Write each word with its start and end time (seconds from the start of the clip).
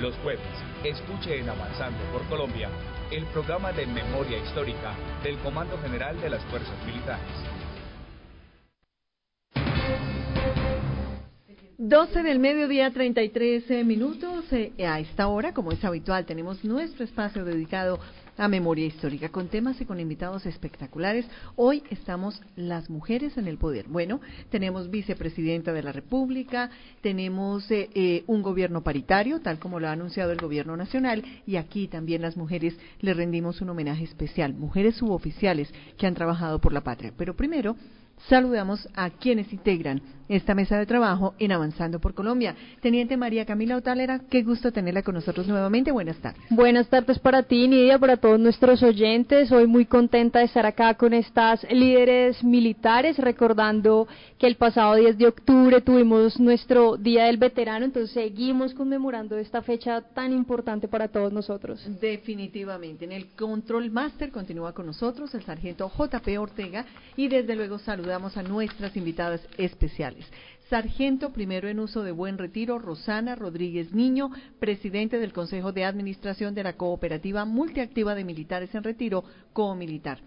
Los 0.00 0.14
jueves, 0.16 0.44
escuche 0.84 1.40
en 1.40 1.48
Avanzando 1.48 1.98
por 2.12 2.22
Colombia 2.28 2.68
el 3.10 3.24
programa 3.26 3.72
de 3.72 3.86
memoria 3.86 4.36
histórica 4.36 4.94
del 5.22 5.38
Comando 5.38 5.78
General 5.78 6.20
de 6.20 6.28
las 6.28 6.44
Fuerzas 6.44 6.76
Militares. 6.84 7.24
12 11.78 12.22
del 12.22 12.38
mediodía, 12.40 12.90
33 12.90 13.70
eh, 13.70 13.84
minutos. 13.84 14.35
Eh, 14.52 14.86
a 14.86 15.00
esta 15.00 15.26
hora, 15.26 15.52
como 15.52 15.72
es 15.72 15.84
habitual, 15.84 16.24
tenemos 16.24 16.64
nuestro 16.64 17.04
espacio 17.04 17.44
dedicado 17.44 17.98
a 18.36 18.46
memoria 18.46 18.86
histórica 18.86 19.28
con 19.30 19.48
temas 19.48 19.80
y 19.80 19.84
con 19.84 19.98
invitados 19.98 20.46
espectaculares. 20.46 21.26
Hoy 21.56 21.82
estamos 21.90 22.40
las 22.54 22.88
mujeres 22.88 23.36
en 23.38 23.48
el 23.48 23.58
poder. 23.58 23.86
Bueno, 23.88 24.20
tenemos 24.50 24.88
vicepresidenta 24.88 25.72
de 25.72 25.82
la 25.82 25.90
República, 25.90 26.70
tenemos 27.00 27.66
eh, 27.70 28.22
un 28.28 28.42
gobierno 28.42 28.82
paritario, 28.82 29.40
tal 29.40 29.58
como 29.58 29.80
lo 29.80 29.88
ha 29.88 29.92
anunciado 29.92 30.30
el 30.30 30.38
gobierno 30.38 30.76
nacional, 30.76 31.24
y 31.44 31.56
aquí 31.56 31.88
también 31.88 32.22
las 32.22 32.36
mujeres 32.36 32.76
le 33.00 33.14
rendimos 33.14 33.60
un 33.62 33.70
homenaje 33.70 34.04
especial, 34.04 34.54
mujeres 34.54 34.94
suboficiales 34.96 35.72
que 35.98 36.06
han 36.06 36.14
trabajado 36.14 36.60
por 36.60 36.72
la 36.72 36.82
patria. 36.82 37.12
Pero 37.16 37.34
primero, 37.34 37.74
saludamos 38.28 38.88
a 38.94 39.10
quienes 39.10 39.52
integran 39.52 40.02
esta 40.28 40.54
mesa 40.54 40.78
de 40.78 40.86
trabajo 40.86 41.34
en 41.38 41.52
Avanzando 41.52 42.00
por 42.00 42.14
Colombia. 42.14 42.54
Teniente 42.80 43.16
María 43.16 43.46
Camila 43.46 43.76
Otalera, 43.76 44.20
qué 44.30 44.42
gusto 44.42 44.72
tenerla 44.72 45.02
con 45.02 45.14
nosotros 45.14 45.46
nuevamente. 45.46 45.92
Buenas 45.92 46.16
tardes. 46.16 46.42
Buenas 46.50 46.88
tardes 46.88 47.18
para 47.18 47.44
ti, 47.44 47.68
Nidia, 47.68 47.98
para 47.98 48.16
todos 48.16 48.40
nuestros 48.40 48.82
oyentes. 48.82 49.52
Hoy 49.52 49.66
muy 49.66 49.86
contenta 49.86 50.40
de 50.40 50.46
estar 50.46 50.66
acá 50.66 50.94
con 50.94 51.14
estas 51.14 51.64
líderes 51.70 52.42
militares, 52.42 53.18
recordando 53.18 54.08
que 54.38 54.46
el 54.46 54.56
pasado 54.56 54.96
10 54.96 55.18
de 55.18 55.28
octubre 55.28 55.80
tuvimos 55.80 56.40
nuestro 56.40 56.96
Día 56.96 57.24
del 57.24 57.36
Veterano, 57.36 57.84
entonces 57.84 58.12
seguimos 58.12 58.74
conmemorando 58.74 59.36
esta 59.38 59.62
fecha 59.62 60.00
tan 60.00 60.32
importante 60.32 60.88
para 60.88 61.08
todos 61.08 61.32
nosotros. 61.32 61.80
Definitivamente. 62.00 63.04
En 63.04 63.12
el 63.12 63.28
Control 63.28 63.90
Master 63.90 64.30
continúa 64.30 64.72
con 64.72 64.86
nosotros 64.86 65.34
el 65.34 65.42
sargento 65.44 65.90
JP 65.96 66.38
Ortega 66.38 66.84
y 67.16 67.28
desde 67.28 67.54
luego 67.54 67.78
saludamos 68.06 68.36
a 68.36 68.44
nuestras 68.44 68.96
invitadas 68.96 69.40
especiales. 69.58 70.24
Sargento 70.70 71.32
primero 71.32 71.66
en 71.66 71.80
uso 71.80 72.04
de 72.04 72.12
Buen 72.12 72.38
Retiro, 72.38 72.78
Rosana 72.78 73.34
Rodríguez 73.34 73.92
Niño, 73.92 74.30
presidente 74.60 75.18
del 75.18 75.32
Consejo 75.32 75.72
de 75.72 75.84
Administración 75.84 76.54
de 76.54 76.62
la 76.62 76.76
Cooperativa 76.76 77.44
Multiactiva 77.44 78.14
de 78.14 78.22
Militares 78.22 78.72
en 78.76 78.84
Retiro, 78.84 79.24
Comilitar. 79.52 80.20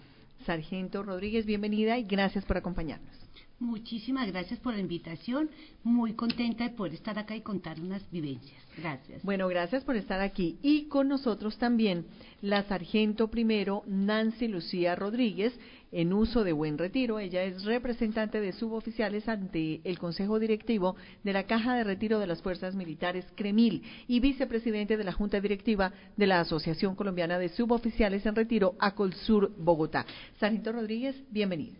Sargento 0.45 1.03
Rodríguez, 1.03 1.45
bienvenida 1.45 1.97
y 1.97 2.03
gracias 2.03 2.43
por 2.43 2.57
acompañarnos. 2.57 3.15
Muchísimas 3.59 4.27
gracias 4.31 4.57
por 4.59 4.73
la 4.73 4.79
invitación. 4.79 5.49
Muy 5.83 6.13
contenta 6.13 6.63
de 6.63 6.69
poder 6.69 6.93
estar 6.93 7.19
acá 7.19 7.35
y 7.35 7.41
contar 7.41 7.79
unas 7.79 8.09
vivencias. 8.09 8.61
Gracias. 8.77 9.21
Bueno, 9.23 9.49
gracias 9.49 9.83
por 9.83 9.97
estar 9.97 10.21
aquí. 10.21 10.57
Y 10.61 10.85
con 10.85 11.09
nosotros 11.09 11.57
también 11.57 12.05
la 12.41 12.63
sargento 12.63 13.29
primero 13.29 13.83
Nancy 13.85 14.47
Lucía 14.47 14.95
Rodríguez, 14.95 15.59
en 15.91 16.13
uso 16.13 16.43
de 16.43 16.53
buen 16.53 16.77
retiro. 16.77 17.19
Ella 17.19 17.43
es 17.43 17.63
representante 17.63 18.39
de 18.39 18.53
suboficiales 18.53 19.27
ante 19.27 19.81
el 19.83 19.97
Consejo 19.97 20.39
Directivo 20.39 20.95
de 21.23 21.33
la 21.33 21.43
Caja 21.43 21.75
de 21.75 21.83
Retiro 21.83 22.19
de 22.19 22.27
las 22.27 22.41
Fuerzas 22.41 22.75
Militares 22.75 23.25
CREMIL 23.35 23.83
y 24.07 24.19
vicepresidente 24.19 24.97
de 24.97 25.03
la 25.03 25.11
Junta 25.11 25.39
Directiva 25.39 25.91
de 26.17 26.27
la 26.27 26.41
Asociación 26.41 26.95
Colombiana 26.95 27.39
de 27.39 27.49
Suboficiales 27.49 28.25
en 28.25 28.35
Retiro, 28.35 28.75
ACOLSUR, 28.79 29.51
Bogotá. 29.57 30.05
Sargento 30.39 30.71
Rodríguez, 30.71 31.15
bienvenido. 31.31 31.75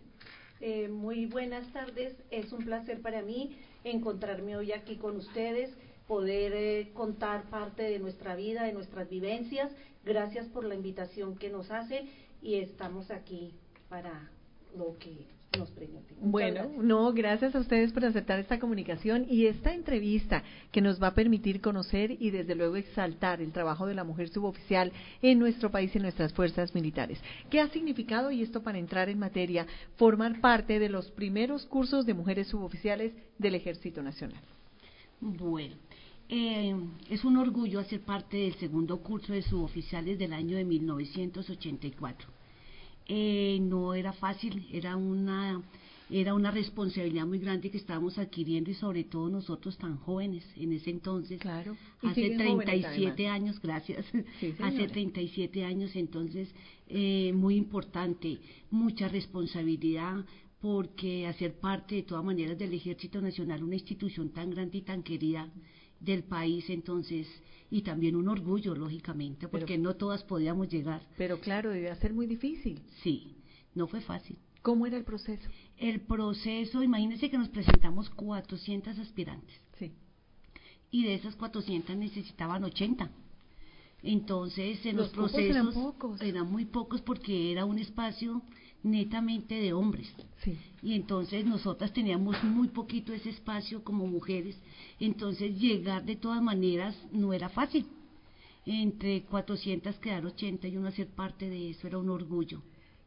Eh, 0.62 0.90
muy 0.90 1.26
buenas 1.26 1.72
tardes, 1.72 2.16
es 2.32 2.52
un 2.52 2.66
placer 2.66 3.02
para 3.02 3.22
mí 3.22 3.56
encontrarme 3.86 4.58
hoy 4.58 4.74
aquí 4.74 4.98
con 4.98 5.16
ustedes, 5.16 5.72
poder 6.06 6.52
eh, 6.54 6.90
contar 6.94 7.44
parte 7.50 7.84
de 7.84 8.00
nuestra 8.00 8.36
vida, 8.36 8.64
de 8.64 8.74
nuestras 8.74 9.10
vivencias. 9.10 9.72
Gracias 10.04 10.48
por 10.48 10.66
la 10.66 10.76
invitación 10.76 11.38
que 11.38 11.50
nos 11.50 11.72
hace 11.72 12.08
y 12.42 12.56
estamos 12.56 13.10
aquí 13.10 13.54
para 13.90 14.30
lo 14.78 14.96
que 15.00 15.26
nos 15.58 15.70
pregunten. 15.72 16.16
Bueno, 16.22 16.70
no, 16.78 17.12
gracias 17.12 17.56
a 17.56 17.60
ustedes 17.60 17.92
por 17.92 18.06
aceptar 18.06 18.40
esta 18.40 18.60
comunicación 18.60 19.26
y 19.28 19.48
esta 19.48 19.74
entrevista 19.74 20.44
que 20.72 20.82
nos 20.82 21.02
va 21.02 21.08
a 21.08 21.16
permitir 21.16 21.60
conocer 21.60 22.16
y 22.20 22.30
desde 22.30 22.54
luego 22.54 22.76
exaltar 22.76 23.42
el 23.42 23.52
trabajo 23.52 23.88
de 23.88 23.96
la 23.96 24.04
mujer 24.04 24.30
suboficial 24.30 24.92
en 25.22 25.40
nuestro 25.40 25.72
país 25.72 25.94
y 25.94 25.98
en 25.98 26.04
nuestras 26.04 26.34
fuerzas 26.34 26.76
militares. 26.76 27.20
¿Qué 27.50 27.60
ha 27.60 27.70
significado, 27.70 28.30
y 28.30 28.44
esto 28.44 28.62
para 28.62 28.78
entrar 28.78 29.10
en 29.10 29.18
materia, 29.18 29.66
formar 29.98 30.40
parte 30.40 30.78
de 30.78 30.90
los 30.90 31.10
primeros 31.12 31.66
cursos 31.66 32.06
de 32.06 32.14
mujeres 32.14 32.48
suboficiales 32.48 33.14
del 33.40 33.56
Ejército 33.56 34.04
Nacional? 34.04 34.42
Bueno, 35.20 35.76
eh, 36.30 36.76
es 37.10 37.26
un 37.26 37.38
orgullo 37.38 37.80
hacer 37.80 38.02
parte 38.02 38.38
del 38.38 38.54
segundo 38.56 38.98
curso 39.00 39.34
de 39.34 39.42
suboficiales 39.42 40.20
del 40.20 40.34
año 40.34 40.56
de 40.58 40.64
1984 40.64 42.40
eh, 43.10 43.58
no 43.60 43.96
era 43.96 44.14
fácil, 44.14 44.68
era 44.72 44.96
una, 44.96 45.64
era 46.12 46.36
una 46.36 46.52
responsabilidad 46.52 47.26
muy 47.26 47.40
grande 47.40 47.72
que 47.72 47.78
estábamos 47.78 48.20
adquiriendo 48.20 48.70
y 48.70 48.76
sobre 48.76 49.04
todo 49.04 49.30
nosotros 49.30 49.80
tan 49.80 49.98
jóvenes 49.98 50.46
en 50.56 50.74
ese 50.74 50.92
entonces. 50.92 51.42
Claro. 51.42 51.76
hace 52.04 52.30
37 52.36 53.28
años, 53.28 53.60
gracias. 53.60 54.06
hace 54.60 54.88
37 54.88 55.66
años, 55.66 55.96
entonces, 55.96 56.54
eh, 56.88 57.34
muy 57.34 57.56
importante, 57.56 58.38
mucha 58.70 59.08
responsabilidad 59.08 60.24
porque 60.62 61.26
hacer 61.26 61.56
parte 61.56 61.96
de 61.96 62.04
todas 62.04 62.24
maneras 62.24 62.60
del 62.60 62.74
Ejército 62.74 63.22
Nacional, 63.22 63.64
una 63.64 63.76
institución 63.76 64.30
tan 64.30 64.52
grande 64.52 64.78
y 64.78 64.82
tan 64.84 65.02
querida 65.02 65.50
del 66.00 66.24
país, 66.24 66.70
entonces 66.70 67.28
y 67.72 67.82
también 67.82 68.16
un 68.16 68.28
orgullo, 68.28 68.76
lógicamente, 68.76 69.48
porque 69.48 69.78
no 69.78 69.96
todas 69.96 70.24
podíamos 70.24 70.70
llegar. 70.70 71.02
Pero 71.18 71.40
claro, 71.40 71.70
debía 71.70 71.96
ser 71.96 72.14
muy 72.14 72.26
difícil. 72.26 72.82
Sí, 73.04 73.36
no 73.76 73.88
fue 73.88 74.02
fácil. 74.02 74.38
¿Cómo 74.62 74.88
era 74.88 74.98
el 74.98 75.04
proceso? 75.04 75.48
El 75.78 76.02
proceso, 76.02 76.84
imagínense 76.84 77.30
que 77.30 77.38
nos 77.38 77.50
presentamos 77.50 78.10
400 78.10 78.98
aspirantes. 78.98 79.56
Sí. 79.78 79.94
Y 80.92 81.04
de 81.04 81.14
esas 81.16 81.36
400 81.36 81.96
necesitaban 81.96 82.64
80. 82.64 83.10
Entonces, 84.02 84.84
en 84.86 84.98
los, 84.98 85.08
los 85.08 85.16
procesos 85.16 85.50
eran, 85.50 85.74
pocos. 85.74 86.22
eran 86.22 86.52
muy 86.52 86.66
pocos 86.66 87.02
porque 87.02 87.52
era 87.52 87.66
un 87.66 87.80
espacio 87.80 88.42
netamente 88.84 89.56
de 89.56 89.74
hombres. 89.74 90.08
Sí. 90.44 90.58
Y 90.82 90.94
entonces 90.94 91.46
nosotras 91.46 91.92
teníamos 91.94 92.42
muy 92.44 92.70
poquito 92.70 93.14
ese 93.14 93.30
espacio 93.30 93.84
como 93.84 94.08
mujeres, 94.08 94.58
entonces 95.00 95.60
llegar 95.60 96.06
de 96.06 96.16
todas 96.16 96.42
maneras 96.42 96.96
no 97.12 97.34
era 97.34 97.50
fácil. 97.50 97.86
Entre 98.66 99.24
400 99.24 99.96
quedar 99.98 100.26
80 100.26 100.68
y 100.68 100.78
uno 100.78 100.90
hacer 100.90 101.08
parte 101.08 101.50
de 101.50 101.72
eso 101.72 101.88
era 101.88 101.98
un 101.98 102.10
orgullo. 102.10 102.62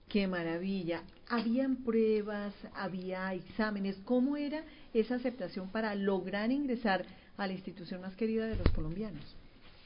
Qué 0.08 0.26
maravilla. 0.26 1.04
¿Habían 1.28 1.76
pruebas, 1.76 2.52
había 2.74 3.32
exámenes? 3.32 3.96
¿Cómo 4.04 4.36
era 4.36 4.62
esa 4.92 5.14
aceptación 5.14 5.70
para 5.70 5.94
lograr 5.94 6.50
ingresar 6.50 7.06
a 7.38 7.46
la 7.46 7.54
institución 7.54 8.02
más 8.02 8.14
querida 8.16 8.46
de 8.46 8.56
los 8.56 8.68
colombianos? 8.72 9.24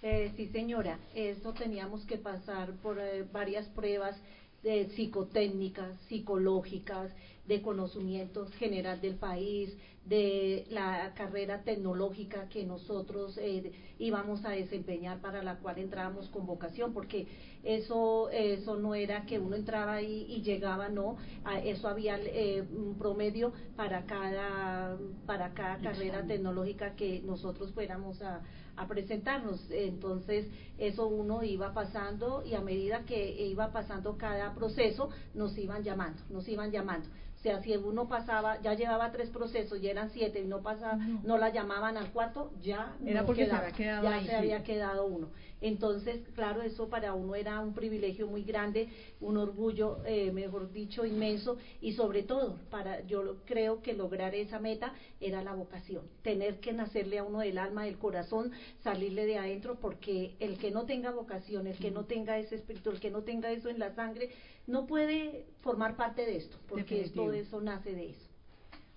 Eh, 0.03 0.33
sí, 0.37 0.49
señora, 0.49 0.99
eso 1.15 1.53
teníamos 1.53 2.05
que 2.07 2.17
pasar 2.17 2.73
por 2.83 2.99
eh, 2.99 3.25
varias 3.33 3.67
pruebas 3.69 4.17
de 4.67 4.89
psicotécnicas, 4.97 5.97
psicológicas, 6.09 7.13
de 7.47 7.63
conocimientos 7.63 8.53
general 8.55 9.01
del 9.01 9.15
país, 9.15 9.73
de 10.05 10.67
la 10.71 11.15
carrera 11.15 11.63
tecnológica 11.63 12.49
que 12.49 12.65
nosotros 12.65 13.39
eh, 13.39 13.71
íbamos 14.01 14.45
a 14.45 14.51
desempeñar 14.51 15.21
para 15.21 15.41
la 15.45 15.59
cual 15.61 15.79
entrábamos 15.79 16.29
con 16.31 16.47
vocación, 16.47 16.93
porque 16.93 17.29
eso 17.63 18.29
eso 18.31 18.77
no 18.77 18.97
era 18.97 19.25
que 19.25 19.39
uno 19.39 19.55
entraba 19.55 20.03
y, 20.03 20.27
y 20.29 20.43
llegaba, 20.43 20.89
no, 20.89 21.17
eso 21.65 21.87
había 21.87 22.19
eh, 22.19 22.65
un 22.77 22.97
promedio 22.99 23.53
para 23.77 24.05
cada 24.05 24.99
para 25.27 25.55
cada 25.55 25.79
carrera 25.79 26.27
tecnológica 26.27 26.97
que 26.97 27.21
nosotros 27.25 27.71
fuéramos 27.73 28.21
a 28.21 28.43
a 28.77 28.87
presentarnos. 28.87 29.71
Entonces, 29.71 30.47
eso 30.79 31.07
uno 31.07 31.43
iba 31.43 31.73
pasando 31.73 32.43
y 32.45 32.55
a 32.55 32.61
medida 32.61 33.05
que 33.05 33.47
iba 33.47 33.73
pasando 33.73 34.17
cada 34.17 34.55
proceso, 34.55 35.11
nos 35.35 35.57
iban 35.59 35.83
llamando, 35.83 36.23
nos 36.31 36.49
iban 36.49 36.71
llamando. 36.71 37.09
O 37.37 37.39
sea, 37.39 37.63
si 37.63 37.77
uno 37.77 38.09
pasaba, 38.09 38.61
ya 38.63 38.75
llevaba 38.75 39.13
tres 39.13 39.31
procesos 39.31 39.81
y 39.81 39.89
eran 39.89 40.11
siete 40.11 40.41
y 40.41 40.47
no 40.47 40.63
pasaba, 40.63 40.97
no, 40.97 41.37
la 41.39 41.51
llamaban 41.51 41.97
al 41.97 42.11
cuarto, 42.11 42.51
ya 42.63 42.97
Era 43.05 43.25
porque 43.25 43.47
se 43.47 43.53
había 43.53 43.73
quedado 43.73 44.03
ya 44.03 44.25
se 44.25 44.35
había 44.35 44.65
quedado 44.65 45.07
uno. 45.07 45.29
Entonces, 45.61 46.21
claro, 46.35 46.63
eso 46.63 46.89
para 46.89 47.15
uno 47.15 47.35
era 47.35 47.61
un 47.61 47.73
privilegio 47.73 48.27
muy 48.27 48.43
grande, 48.43 48.89
un 49.21 49.39
orgullo, 49.39 50.03
eh, 50.05 50.31
mejor 50.31 50.71
dicho, 50.71 51.07
inmenso, 51.07 51.57
y 51.81 51.93
sobre 51.93 52.23
todo, 52.23 52.59
para 52.71 53.07
yo 53.07 53.37
creo 53.47 53.81
que 53.81 53.95
lograr 53.95 54.35
esa 54.35 54.59
meta 54.59 54.93
era 55.21 55.43
la 55.43 55.55
vocación, 55.55 56.05
tener 56.23 56.61
que 56.61 56.73
nacerle 56.73 57.19
a 57.19 57.25
uno 57.25 57.41
del 57.41 57.59
alma, 57.59 57.85
del 57.85 57.97
corazón, 57.97 58.53
salirle 58.83 59.25
de 59.25 59.39
adentro, 59.39 59.77
porque 59.81 60.37
el 60.41 60.59
que 60.59 60.71
no 60.71 60.85
tenga 60.85 61.11
vocación, 61.11 61.67
el 61.67 61.79
que 61.79 61.91
no 61.91 62.05
tenga 62.05 62.39
ese 62.39 62.57
espíritu, 62.57 62.91
el 62.91 63.01
que 63.01 63.11
no 63.11 63.23
tenga 63.23 63.51
eso 63.51 63.71
en 63.71 63.79
la 63.79 63.95
sangre, 63.95 64.31
no 64.67 64.87
puede 64.87 65.47
formar 65.61 65.97
parte 65.97 66.27
de 66.27 66.37
esto, 66.37 66.59
porque 66.69 67.11
todo 67.15 67.33
eso 67.33 67.61
nace 67.61 67.93
de 67.95 68.11
eso. 68.11 68.26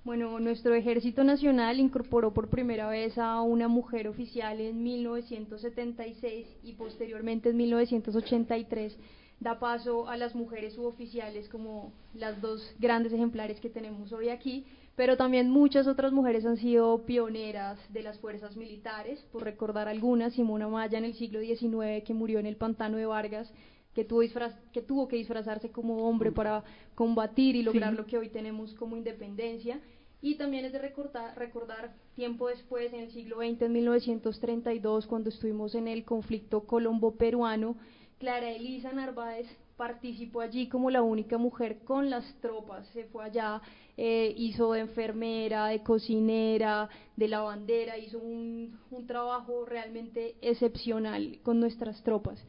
Bueno, 0.06 0.40
nuestro 0.40 0.74
Ejército 0.76 1.26
Nacional 1.26 1.80
incorporó 1.80 2.34
por 2.34 2.48
primera 2.48 2.88
vez 2.88 3.18
a 3.18 3.42
una 3.42 3.68
mujer 3.68 4.08
oficial 4.08 4.62
en 4.62 4.82
1976 4.82 6.48
y 6.64 6.74
posteriormente 6.74 7.50
en 7.50 7.58
1983 7.58 8.98
da 9.42 9.60
paso 9.60 10.08
a 10.08 10.16
las 10.16 10.36
mujeres 10.36 10.74
suboficiales 10.74 11.50
como 11.50 11.92
las 12.14 12.42
dos 12.42 12.62
grandes 12.80 13.12
ejemplares 13.12 13.60
que 13.60 13.70
tenemos 13.70 14.12
hoy 14.14 14.30
aquí, 14.30 14.66
pero 14.96 15.18
también 15.18 15.50
muchas 15.50 15.86
otras 15.86 16.14
mujeres 16.14 16.46
han 16.46 16.58
sido 16.58 17.06
pioneras 17.06 17.78
de 17.90 18.04
las 18.04 18.20
fuerzas 18.20 18.56
militares, 18.56 19.20
por 19.32 19.44
recordar 19.44 19.90
algunas, 19.90 20.34
Simona 20.34 20.70
Maya 20.70 20.98
en 20.98 21.06
el 21.06 21.14
siglo 21.14 21.42
XIX 21.42 22.04
que 22.06 22.14
murió 22.14 22.40
en 22.40 22.46
el 22.46 22.56
pantano 22.56 22.98
de 22.98 23.06
Vargas, 23.06 23.52
que 23.94 24.04
tuvo, 24.06 24.22
que, 24.72 24.82
tuvo 24.82 25.08
que 25.08 25.18
disfrazarse 25.18 25.72
como 25.72 26.08
hombre 26.08 26.32
para 26.32 26.64
combatir 26.96 27.56
y 27.56 27.64
lograr 27.64 27.94
lo 27.94 28.06
que 28.06 28.18
hoy 28.18 28.30
tenemos 28.30 28.74
como 28.74 28.98
independencia. 28.98 29.80
Y 30.22 30.36
también 30.36 30.66
es 30.66 30.74
de 30.74 30.80
recordar, 30.80 31.38
recordar 31.38 31.94
tiempo 32.16 32.50
después, 32.50 32.92
en 32.92 33.02
el 33.02 33.12
siglo 33.12 33.38
XX, 33.38 33.62
en 33.62 33.72
1932, 33.72 35.08
cuando 35.08 35.30
estuvimos 35.30 35.76
en 35.76 35.88
el 35.88 36.04
conflicto 36.04 36.66
colombo-peruano, 36.66 37.78
Clara 38.20 38.52
Elisa 38.52 38.92
Narváez 38.92 39.48
participó 39.78 40.42
allí 40.42 40.68
como 40.68 40.90
la 40.90 41.02
única 41.02 41.38
mujer 41.38 41.80
con 41.86 42.10
las 42.10 42.26
tropas, 42.42 42.86
se 42.88 43.06
fue 43.06 43.24
allá, 43.24 43.62
eh, 43.96 44.34
hizo 44.36 44.74
de 44.74 44.82
enfermera, 44.82 45.68
de 45.68 45.82
cocinera, 45.84 46.90
de 47.16 47.30
lavandera, 47.30 47.98
hizo 47.98 48.20
un, 48.20 48.78
un 48.92 49.08
trabajo 49.08 49.64
realmente 49.66 50.36
excepcional 50.42 51.40
con 51.44 51.62
nuestras 51.62 52.04
tropas. 52.04 52.46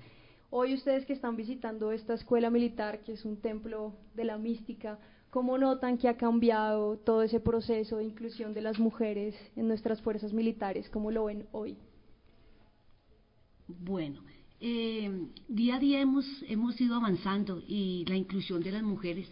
Hoy 0.52 0.74
ustedes 0.74 1.06
que 1.06 1.12
están 1.12 1.36
visitando 1.36 1.92
esta 1.92 2.14
escuela 2.14 2.50
militar, 2.50 3.04
que 3.04 3.12
es 3.12 3.24
un 3.24 3.36
templo 3.36 3.94
de 4.16 4.24
la 4.24 4.36
mística, 4.36 4.98
¿cómo 5.30 5.56
notan 5.56 5.96
que 5.96 6.08
ha 6.08 6.16
cambiado 6.16 6.96
todo 6.98 7.22
ese 7.22 7.38
proceso 7.38 7.98
de 7.98 8.04
inclusión 8.04 8.52
de 8.52 8.60
las 8.60 8.80
mujeres 8.80 9.36
en 9.54 9.68
nuestras 9.68 10.02
fuerzas 10.02 10.32
militares? 10.32 10.90
¿Cómo 10.90 11.12
lo 11.12 11.26
ven 11.26 11.46
hoy? 11.52 11.78
Bueno, 13.68 14.22
eh, 14.58 15.28
día 15.46 15.76
a 15.76 15.78
día 15.78 16.00
hemos, 16.00 16.26
hemos 16.48 16.80
ido 16.80 16.96
avanzando 16.96 17.62
y 17.68 18.04
la 18.08 18.16
inclusión 18.16 18.60
de 18.60 18.72
las 18.72 18.82
mujeres, 18.82 19.28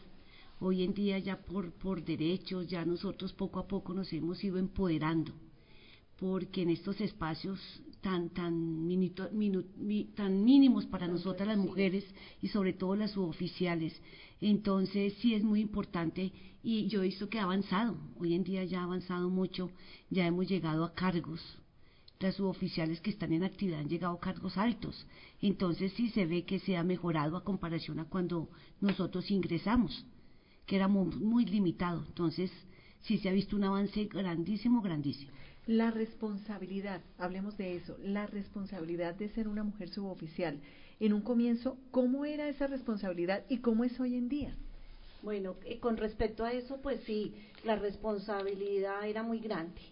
hoy 0.60 0.84
en 0.84 0.94
día 0.94 1.18
ya 1.18 1.36
por, 1.36 1.72
por 1.72 2.04
derechos, 2.04 2.68
ya 2.68 2.84
nosotros 2.84 3.32
poco 3.32 3.58
a 3.58 3.66
poco 3.66 3.92
nos 3.92 4.12
hemos 4.12 4.44
ido 4.44 4.56
empoderando, 4.56 5.32
porque 6.16 6.62
en 6.62 6.70
estos 6.70 7.00
espacios 7.00 7.58
tan, 8.08 8.30
tan, 8.30 8.88
tan 10.14 10.44
mínimos 10.44 10.86
para 10.86 11.06
nosotras 11.06 11.46
las 11.46 11.58
mujeres 11.58 12.04
y 12.40 12.48
sobre 12.48 12.72
todo 12.72 12.96
las 12.96 13.10
suboficiales, 13.10 14.00
entonces 14.40 15.12
sí 15.20 15.34
es 15.34 15.44
muy 15.44 15.60
importante 15.60 16.32
y 16.62 16.86
yo 16.86 17.02
he 17.02 17.06
visto 17.06 17.28
que 17.28 17.38
ha 17.38 17.42
avanzado, 17.42 17.98
hoy 18.18 18.34
en 18.34 18.44
día 18.44 18.64
ya 18.64 18.80
ha 18.80 18.84
avanzado 18.84 19.28
mucho, 19.28 19.70
ya 20.08 20.26
hemos 20.26 20.48
llegado 20.48 20.84
a 20.84 20.94
cargos 20.94 21.42
las 22.20 22.34
suboficiales 22.34 23.00
que 23.00 23.10
están 23.10 23.32
en 23.32 23.44
actividad 23.44 23.80
han 23.80 23.88
llegado 23.88 24.14
a 24.14 24.20
cargos 24.20 24.56
altos. 24.56 25.06
Entonces 25.40 25.92
sí 25.92 26.08
se 26.10 26.26
ve 26.26 26.44
que 26.44 26.58
se 26.58 26.76
ha 26.76 26.82
mejorado 26.82 27.36
a 27.36 27.44
comparación 27.44 28.00
a 28.00 28.06
cuando 28.06 28.48
nosotros 28.80 29.30
ingresamos, 29.30 30.04
que 30.66 30.76
era 30.76 30.88
muy, 30.88 31.44
limitado. 31.44 32.04
Entonces 32.08 32.50
sí 33.02 33.18
se 33.18 33.28
ha 33.28 33.32
visto 33.32 33.54
un 33.54 33.64
avance 33.64 34.06
grandísimo, 34.06 34.82
grandísimo. 34.82 35.30
La 35.68 35.90
responsabilidad, 35.90 37.02
hablemos 37.18 37.58
de 37.58 37.76
eso, 37.76 37.98
la 38.02 38.26
responsabilidad 38.26 39.14
de 39.14 39.28
ser 39.28 39.48
una 39.48 39.64
mujer 39.64 39.90
suboficial. 39.90 40.62
En 40.98 41.12
un 41.12 41.20
comienzo, 41.20 41.76
¿cómo 41.90 42.24
era 42.24 42.48
esa 42.48 42.68
responsabilidad 42.68 43.44
y 43.50 43.58
cómo 43.58 43.84
es 43.84 44.00
hoy 44.00 44.14
en 44.16 44.30
día? 44.30 44.56
Bueno, 45.22 45.56
eh, 45.66 45.78
con 45.78 45.98
respecto 45.98 46.46
a 46.46 46.54
eso, 46.54 46.80
pues 46.80 47.02
sí, 47.04 47.34
la 47.66 47.76
responsabilidad 47.76 49.06
era 49.06 49.22
muy 49.22 49.40
grande 49.40 49.82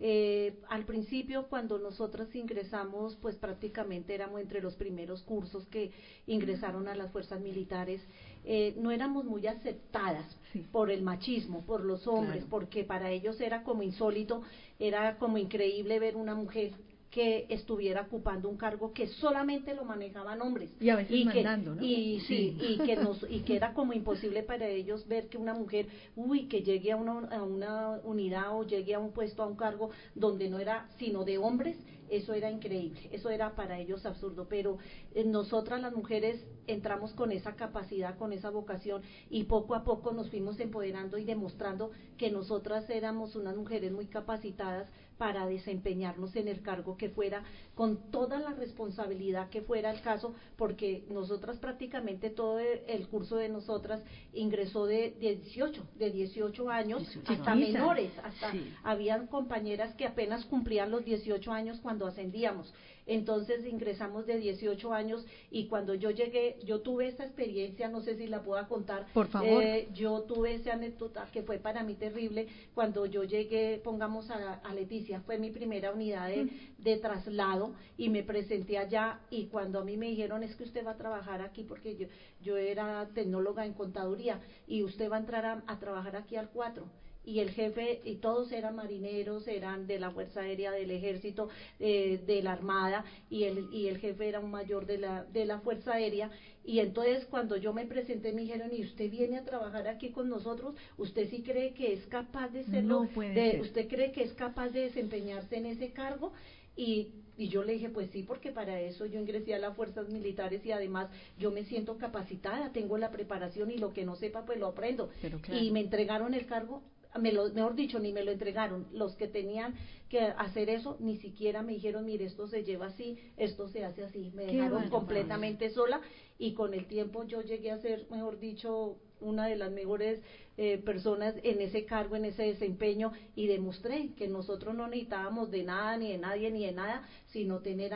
eh, 0.00 0.60
al 0.68 0.84
principio, 0.84 1.48
cuando 1.48 1.78
nosotras 1.78 2.32
ingresamos, 2.34 3.16
pues 3.16 3.36
prácticamente 3.36 4.14
éramos 4.14 4.40
entre 4.40 4.60
los 4.60 4.76
primeros 4.76 5.22
cursos 5.22 5.66
que 5.66 5.90
ingresaron 6.26 6.86
a 6.86 6.94
las 6.94 7.10
fuerzas 7.10 7.40
militares. 7.40 8.00
Eh, 8.50 8.72
no 8.78 8.90
éramos 8.90 9.26
muy 9.26 9.46
aceptadas 9.46 10.24
por 10.72 10.90
el 10.90 11.02
machismo, 11.02 11.66
por 11.66 11.84
los 11.84 12.06
hombres, 12.06 12.46
porque 12.48 12.82
para 12.82 13.10
ellos 13.10 13.38
era 13.42 13.62
como 13.62 13.82
insólito, 13.82 14.40
era 14.78 15.18
como 15.18 15.36
increíble 15.36 15.98
ver 15.98 16.16
una 16.16 16.34
mujer 16.34 16.72
que 17.10 17.46
estuviera 17.48 18.02
ocupando 18.02 18.48
un 18.48 18.56
cargo 18.56 18.92
que 18.92 19.06
solamente 19.06 19.74
lo 19.74 19.84
manejaban 19.84 20.42
hombres. 20.42 20.70
Y 20.80 20.90
a 20.90 20.96
veces 20.96 21.16
y 21.16 21.24
mandando, 21.24 21.74
¿no? 21.74 21.82
y 21.82 22.20
sí, 22.20 22.56
y 22.60 22.78
que 22.78 22.96
nos 22.96 23.24
y 23.28 23.40
que 23.40 23.56
era 23.56 23.72
como 23.72 23.92
imposible 23.92 24.42
para 24.42 24.66
ellos 24.66 25.06
ver 25.08 25.28
que 25.28 25.38
una 25.38 25.54
mujer 25.54 25.86
uy 26.16 26.48
que 26.48 26.62
llegue 26.62 26.92
a 26.92 26.96
una, 26.96 27.28
a 27.28 27.42
una 27.42 28.00
unidad 28.04 28.56
o 28.56 28.64
llegue 28.64 28.94
a 28.94 28.98
un 28.98 29.12
puesto 29.12 29.42
a 29.42 29.46
un 29.46 29.56
cargo 29.56 29.90
donde 30.14 30.50
no 30.50 30.58
era 30.58 30.86
sino 30.98 31.24
de 31.24 31.38
hombres 31.38 31.76
eso 32.10 32.32
era 32.32 32.50
increíble, 32.50 33.08
eso 33.12 33.30
era 33.30 33.54
para 33.54 33.78
ellos 33.78 34.06
absurdo, 34.06 34.46
pero 34.48 34.78
eh, 35.14 35.24
nosotras 35.24 35.80
las 35.80 35.92
mujeres 35.92 36.42
entramos 36.66 37.12
con 37.12 37.32
esa 37.32 37.54
capacidad, 37.54 38.16
con 38.16 38.32
esa 38.32 38.50
vocación 38.50 39.02
y 39.30 39.44
poco 39.44 39.74
a 39.74 39.84
poco 39.84 40.12
nos 40.12 40.30
fuimos 40.30 40.58
empoderando 40.60 41.18
y 41.18 41.24
demostrando 41.24 41.90
que 42.16 42.30
nosotras 42.30 42.88
éramos 42.90 43.36
unas 43.36 43.56
mujeres 43.56 43.92
muy 43.92 44.06
capacitadas 44.06 44.88
para 45.18 45.46
desempeñarnos 45.46 46.34
en 46.36 46.48
el 46.48 46.62
cargo 46.62 46.96
que 46.96 47.10
fuera, 47.10 47.42
con 47.74 48.10
toda 48.10 48.38
la 48.38 48.52
responsabilidad 48.52 49.50
que 49.50 49.62
fuera 49.62 49.90
el 49.90 50.00
caso, 50.00 50.34
porque 50.56 51.04
nosotras 51.10 51.58
prácticamente 51.58 52.30
todo 52.30 52.58
el 52.60 53.08
curso 53.08 53.36
de 53.36 53.48
nosotras 53.48 54.02
ingresó 54.32 54.86
de 54.86 55.10
18, 55.20 55.82
de 55.98 56.10
18 56.10 56.70
años 56.70 57.02
hasta 57.26 57.54
menores, 57.54 58.12
hasta 58.22 58.52
habían 58.84 59.26
compañeras 59.26 59.94
que 59.96 60.06
apenas 60.06 60.44
cumplían 60.46 60.90
los 60.90 61.04
18 61.04 61.52
años 61.52 61.80
cuando 61.80 62.06
ascendíamos. 62.06 62.72
Entonces 63.08 63.66
ingresamos 63.66 64.26
de 64.26 64.38
18 64.38 64.92
años 64.92 65.26
y 65.50 65.66
cuando 65.66 65.94
yo 65.94 66.10
llegué, 66.10 66.58
yo 66.62 66.82
tuve 66.82 67.08
esa 67.08 67.24
experiencia, 67.24 67.88
no 67.88 68.02
sé 68.02 68.16
si 68.16 68.26
la 68.26 68.42
puedo 68.42 68.68
contar. 68.68 69.06
Por 69.14 69.28
favor. 69.28 69.62
Eh, 69.62 69.88
yo 69.94 70.20
tuve 70.22 70.54
esa 70.54 70.74
anécdota 70.74 71.26
que 71.32 71.42
fue 71.42 71.58
para 71.58 71.82
mí 71.82 71.94
terrible 71.94 72.48
cuando 72.74 73.06
yo 73.06 73.24
llegué, 73.24 73.80
pongamos 73.82 74.30
a, 74.30 74.60
Leticia, 74.74 75.22
fue 75.22 75.38
mi 75.38 75.50
primera 75.50 75.90
unidad 75.90 76.28
de, 76.28 76.50
de, 76.78 76.96
traslado 76.98 77.74
y 77.96 78.10
me 78.10 78.22
presenté 78.22 78.76
allá 78.76 79.20
y 79.30 79.46
cuando 79.46 79.80
a 79.80 79.84
mí 79.84 79.96
me 79.96 80.06
dijeron 80.06 80.42
es 80.42 80.54
que 80.54 80.64
usted 80.64 80.86
va 80.86 80.92
a 80.92 80.96
trabajar 80.96 81.40
aquí 81.40 81.64
porque 81.64 81.96
yo, 81.96 82.06
yo 82.42 82.56
era 82.58 83.08
tecnóloga 83.14 83.64
en 83.64 83.72
contaduría 83.72 84.38
y 84.66 84.82
usted 84.82 85.10
va 85.10 85.16
a 85.16 85.20
entrar 85.20 85.46
a, 85.46 85.64
a 85.66 85.78
trabajar 85.78 86.14
aquí 86.14 86.36
al 86.36 86.50
4 86.50 86.84
y 87.28 87.40
el 87.40 87.50
jefe, 87.50 88.00
y 88.04 88.16
todos 88.16 88.52
eran 88.52 88.76
marineros, 88.76 89.46
eran 89.48 89.86
de 89.86 89.98
la 89.98 90.10
Fuerza 90.10 90.40
Aérea, 90.40 90.72
del 90.72 90.90
Ejército, 90.90 91.50
eh, 91.78 92.22
de 92.26 92.42
la 92.42 92.52
Armada, 92.52 93.04
y 93.28 93.44
el, 93.44 93.68
y 93.70 93.88
el 93.88 93.98
jefe 93.98 94.30
era 94.30 94.40
un 94.40 94.50
mayor 94.50 94.86
de 94.86 94.96
la, 94.96 95.24
de 95.24 95.44
la 95.44 95.60
Fuerza 95.60 95.92
Aérea. 95.92 96.30
Y 96.64 96.78
entonces 96.78 97.26
cuando 97.26 97.58
yo 97.58 97.74
me 97.74 97.84
presenté 97.84 98.32
me 98.32 98.42
dijeron, 98.42 98.70
¿y 98.72 98.82
usted 98.82 99.10
viene 99.10 99.36
a 99.36 99.44
trabajar 99.44 99.88
aquí 99.88 100.08
con 100.08 100.30
nosotros? 100.30 100.74
¿Usted 100.96 101.28
sí 101.28 101.42
cree 101.42 101.74
que 101.74 101.92
es 101.92 102.06
capaz 102.06 102.48
de 102.48 102.64
serlo? 102.64 103.06
puede 103.14 103.60
¿Usted 103.60 103.88
cree 103.88 104.10
que 104.10 104.22
es 104.22 104.32
capaz 104.32 104.70
de 104.70 104.84
desempeñarse 104.84 105.58
en 105.58 105.66
ese 105.66 105.92
cargo? 105.92 106.32
Y, 106.76 107.08
y, 107.36 107.48
yo 107.48 107.62
le 107.62 107.74
dije, 107.74 107.90
pues 107.90 108.08
sí, 108.10 108.22
porque 108.22 108.52
para 108.52 108.80
eso 108.80 109.04
yo 109.04 109.20
ingresé 109.20 109.52
a 109.52 109.58
las 109.58 109.76
fuerzas 109.76 110.08
militares 110.08 110.64
y 110.64 110.72
además 110.72 111.10
yo 111.38 111.50
me 111.50 111.64
siento 111.64 111.98
capacitada, 111.98 112.72
tengo 112.72 112.96
la 112.96 113.10
preparación 113.10 113.70
y 113.70 113.78
lo 113.78 113.92
que 113.92 114.04
no 114.04 114.14
sepa, 114.14 114.46
pues 114.46 114.58
lo 114.58 114.68
aprendo. 114.68 115.10
Y 115.52 115.72
me 115.72 115.80
entregaron 115.80 116.34
el 116.34 116.46
cargo 116.46 116.82
me 117.18 117.32
lo, 117.32 117.48
mejor 117.52 117.74
dicho, 117.74 117.98
ni 117.98 118.12
me 118.12 118.24
lo 118.24 118.32
entregaron. 118.32 118.86
Los 118.92 119.16
que 119.16 119.28
tenían 119.28 119.74
que 120.08 120.20
hacer 120.20 120.70
eso 120.70 120.96
ni 121.00 121.16
siquiera 121.16 121.62
me 121.62 121.72
dijeron, 121.72 122.04
mire, 122.04 122.24
esto 122.24 122.46
se 122.48 122.64
lleva 122.64 122.86
así, 122.86 123.18
esto 123.36 123.68
se 123.68 123.84
hace 123.84 124.04
así. 124.04 124.30
Me 124.34 124.46
dejaron 124.46 124.88
completamente 124.88 125.70
sola 125.70 126.00
y 126.38 126.54
con 126.54 126.74
el 126.74 126.86
tiempo 126.86 127.24
yo 127.24 127.42
llegué 127.42 127.70
a 127.70 127.78
ser, 127.78 128.06
mejor 128.10 128.38
dicho, 128.38 128.96
una 129.20 129.46
de 129.46 129.56
las 129.56 129.70
mejores 129.72 130.20
eh, 130.56 130.78
personas 130.78 131.34
en 131.42 131.60
ese 131.60 131.84
cargo, 131.84 132.16
en 132.16 132.24
ese 132.24 132.44
desempeño 132.44 133.12
y 133.34 133.46
demostré 133.46 134.10
que 134.14 134.28
nosotros 134.28 134.74
no 134.74 134.86
necesitábamos 134.86 135.50
de 135.50 135.64
nada, 135.64 135.96
ni 135.96 136.12
de 136.12 136.18
nadie, 136.18 136.50
ni 136.50 136.66
de 136.66 136.72
nada, 136.72 137.08
sino 137.26 137.60
tener 137.60 137.92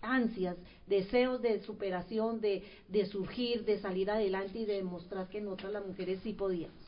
ansias, 0.00 0.56
deseos 0.86 1.40
de 1.42 1.60
superación, 1.60 2.40
de, 2.40 2.62
de 2.88 3.06
surgir, 3.06 3.64
de 3.64 3.80
salir 3.80 4.10
adelante 4.10 4.58
y 4.58 4.64
de 4.64 4.74
demostrar 4.74 5.28
que 5.28 5.40
nosotras 5.40 5.72
las 5.72 5.86
mujeres 5.86 6.20
sí 6.22 6.32
podíamos. 6.32 6.81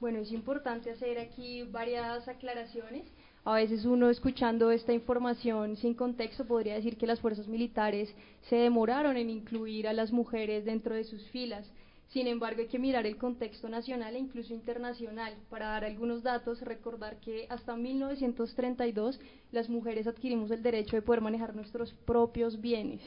Bueno, 0.00 0.20
es 0.20 0.32
importante 0.32 0.90
hacer 0.90 1.18
aquí 1.18 1.62
varias 1.64 2.26
aclaraciones. 2.26 3.04
A 3.44 3.56
veces 3.56 3.84
uno 3.84 4.08
escuchando 4.08 4.70
esta 4.70 4.94
información 4.94 5.76
sin 5.76 5.92
contexto 5.92 6.46
podría 6.46 6.74
decir 6.74 6.96
que 6.96 7.06
las 7.06 7.20
fuerzas 7.20 7.46
militares 7.48 8.08
se 8.48 8.56
demoraron 8.56 9.18
en 9.18 9.28
incluir 9.28 9.86
a 9.86 9.92
las 9.92 10.10
mujeres 10.10 10.64
dentro 10.64 10.94
de 10.94 11.04
sus 11.04 11.28
filas. 11.28 11.70
Sin 12.08 12.26
embargo, 12.28 12.62
hay 12.62 12.68
que 12.68 12.78
mirar 12.78 13.04
el 13.06 13.18
contexto 13.18 13.68
nacional 13.68 14.16
e 14.16 14.20
incluso 14.20 14.54
internacional. 14.54 15.34
Para 15.50 15.66
dar 15.66 15.84
algunos 15.84 16.22
datos, 16.22 16.62
recordar 16.62 17.20
que 17.20 17.46
hasta 17.50 17.76
1932 17.76 19.20
las 19.52 19.68
mujeres 19.68 20.06
adquirimos 20.06 20.50
el 20.50 20.62
derecho 20.62 20.96
de 20.96 21.02
poder 21.02 21.20
manejar 21.20 21.54
nuestros 21.54 21.92
propios 22.06 22.58
bienes. 22.58 23.02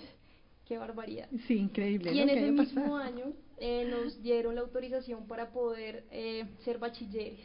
Qué 0.67 0.77
barbaridad. 0.77 1.27
Sí, 1.47 1.55
increíble. 1.55 2.13
Y 2.13 2.19
en 2.19 2.29
ese 2.29 2.51
mismo 2.51 2.95
año 2.97 3.33
eh, 3.57 3.85
nos 3.89 4.21
dieron 4.21 4.55
la 4.55 4.61
autorización 4.61 5.27
para 5.27 5.51
poder 5.51 6.05
eh, 6.11 6.45
ser 6.63 6.79
bachilleres. 6.79 7.39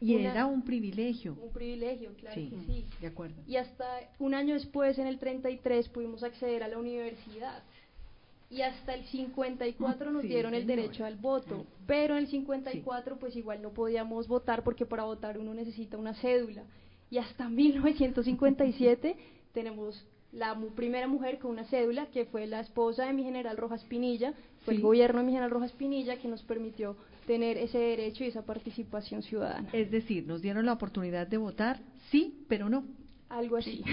Y 0.00 0.16
era 0.16 0.46
un 0.46 0.62
privilegio. 0.62 1.36
Un 1.40 1.52
privilegio, 1.52 2.12
claro 2.14 2.36
que 2.36 2.56
sí. 2.66 2.86
De 3.00 3.06
acuerdo. 3.08 3.42
Y 3.46 3.56
hasta 3.56 3.86
un 4.18 4.34
año 4.34 4.54
después, 4.54 4.98
en 4.98 5.06
el 5.06 5.18
33, 5.18 5.88
pudimos 5.88 6.22
acceder 6.22 6.62
a 6.62 6.68
la 6.68 6.78
universidad. 6.78 7.62
Y 8.50 8.62
hasta 8.62 8.94
el 8.94 9.04
54 9.04 10.10
nos 10.10 10.22
dieron 10.22 10.54
el 10.54 10.66
derecho 10.66 11.04
al 11.04 11.16
voto. 11.16 11.66
Pero 11.86 12.16
en 12.16 12.24
el 12.24 12.28
54, 12.28 13.18
pues 13.18 13.36
igual 13.36 13.62
no 13.62 13.70
podíamos 13.70 14.26
votar 14.26 14.64
porque 14.64 14.86
para 14.86 15.04
votar 15.04 15.38
uno 15.38 15.54
necesita 15.54 15.96
una 15.96 16.14
cédula. 16.14 16.64
Y 17.10 17.18
hasta 17.18 17.48
1957 17.48 19.16
tenemos 19.52 20.04
la 20.32 20.56
primera 20.76 21.08
mujer 21.08 21.38
con 21.38 21.52
una 21.52 21.64
cédula, 21.64 22.06
que 22.06 22.24
fue 22.24 22.46
la 22.46 22.60
esposa 22.60 23.06
de 23.06 23.12
mi 23.12 23.24
general 23.24 23.56
Rojas 23.56 23.84
Pinilla, 23.84 24.34
fue 24.64 24.74
el 24.74 24.80
gobierno 24.80 25.20
de 25.20 25.26
mi 25.26 25.32
general 25.32 25.50
Rojas 25.50 25.72
Pinilla 25.72 26.18
que 26.18 26.28
nos 26.28 26.42
permitió 26.42 26.96
tener 27.26 27.56
ese 27.58 27.78
derecho 27.78 28.24
y 28.24 28.28
esa 28.28 28.42
participación 28.42 29.22
ciudadana. 29.22 29.68
Es 29.72 29.90
decir, 29.90 30.26
nos 30.26 30.42
dieron 30.42 30.66
la 30.66 30.72
oportunidad 30.72 31.26
de 31.26 31.36
votar, 31.36 31.80
sí, 32.10 32.44
pero 32.48 32.68
no. 32.68 32.84
Algo 33.28 33.56
así. 33.56 33.84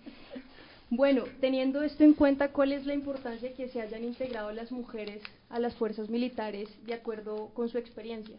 bueno, 0.90 1.24
teniendo 1.40 1.82
esto 1.82 2.04
en 2.04 2.14
cuenta, 2.14 2.52
¿cuál 2.52 2.72
es 2.72 2.86
la 2.86 2.94
importancia 2.94 3.48
de 3.48 3.54
que 3.54 3.68
se 3.68 3.80
hayan 3.80 4.04
integrado 4.04 4.52
las 4.52 4.70
mujeres 4.72 5.22
a 5.48 5.58
las 5.58 5.74
fuerzas 5.74 6.08
militares 6.08 6.68
de 6.86 6.94
acuerdo 6.94 7.50
con 7.54 7.68
su 7.68 7.78
experiencia? 7.78 8.36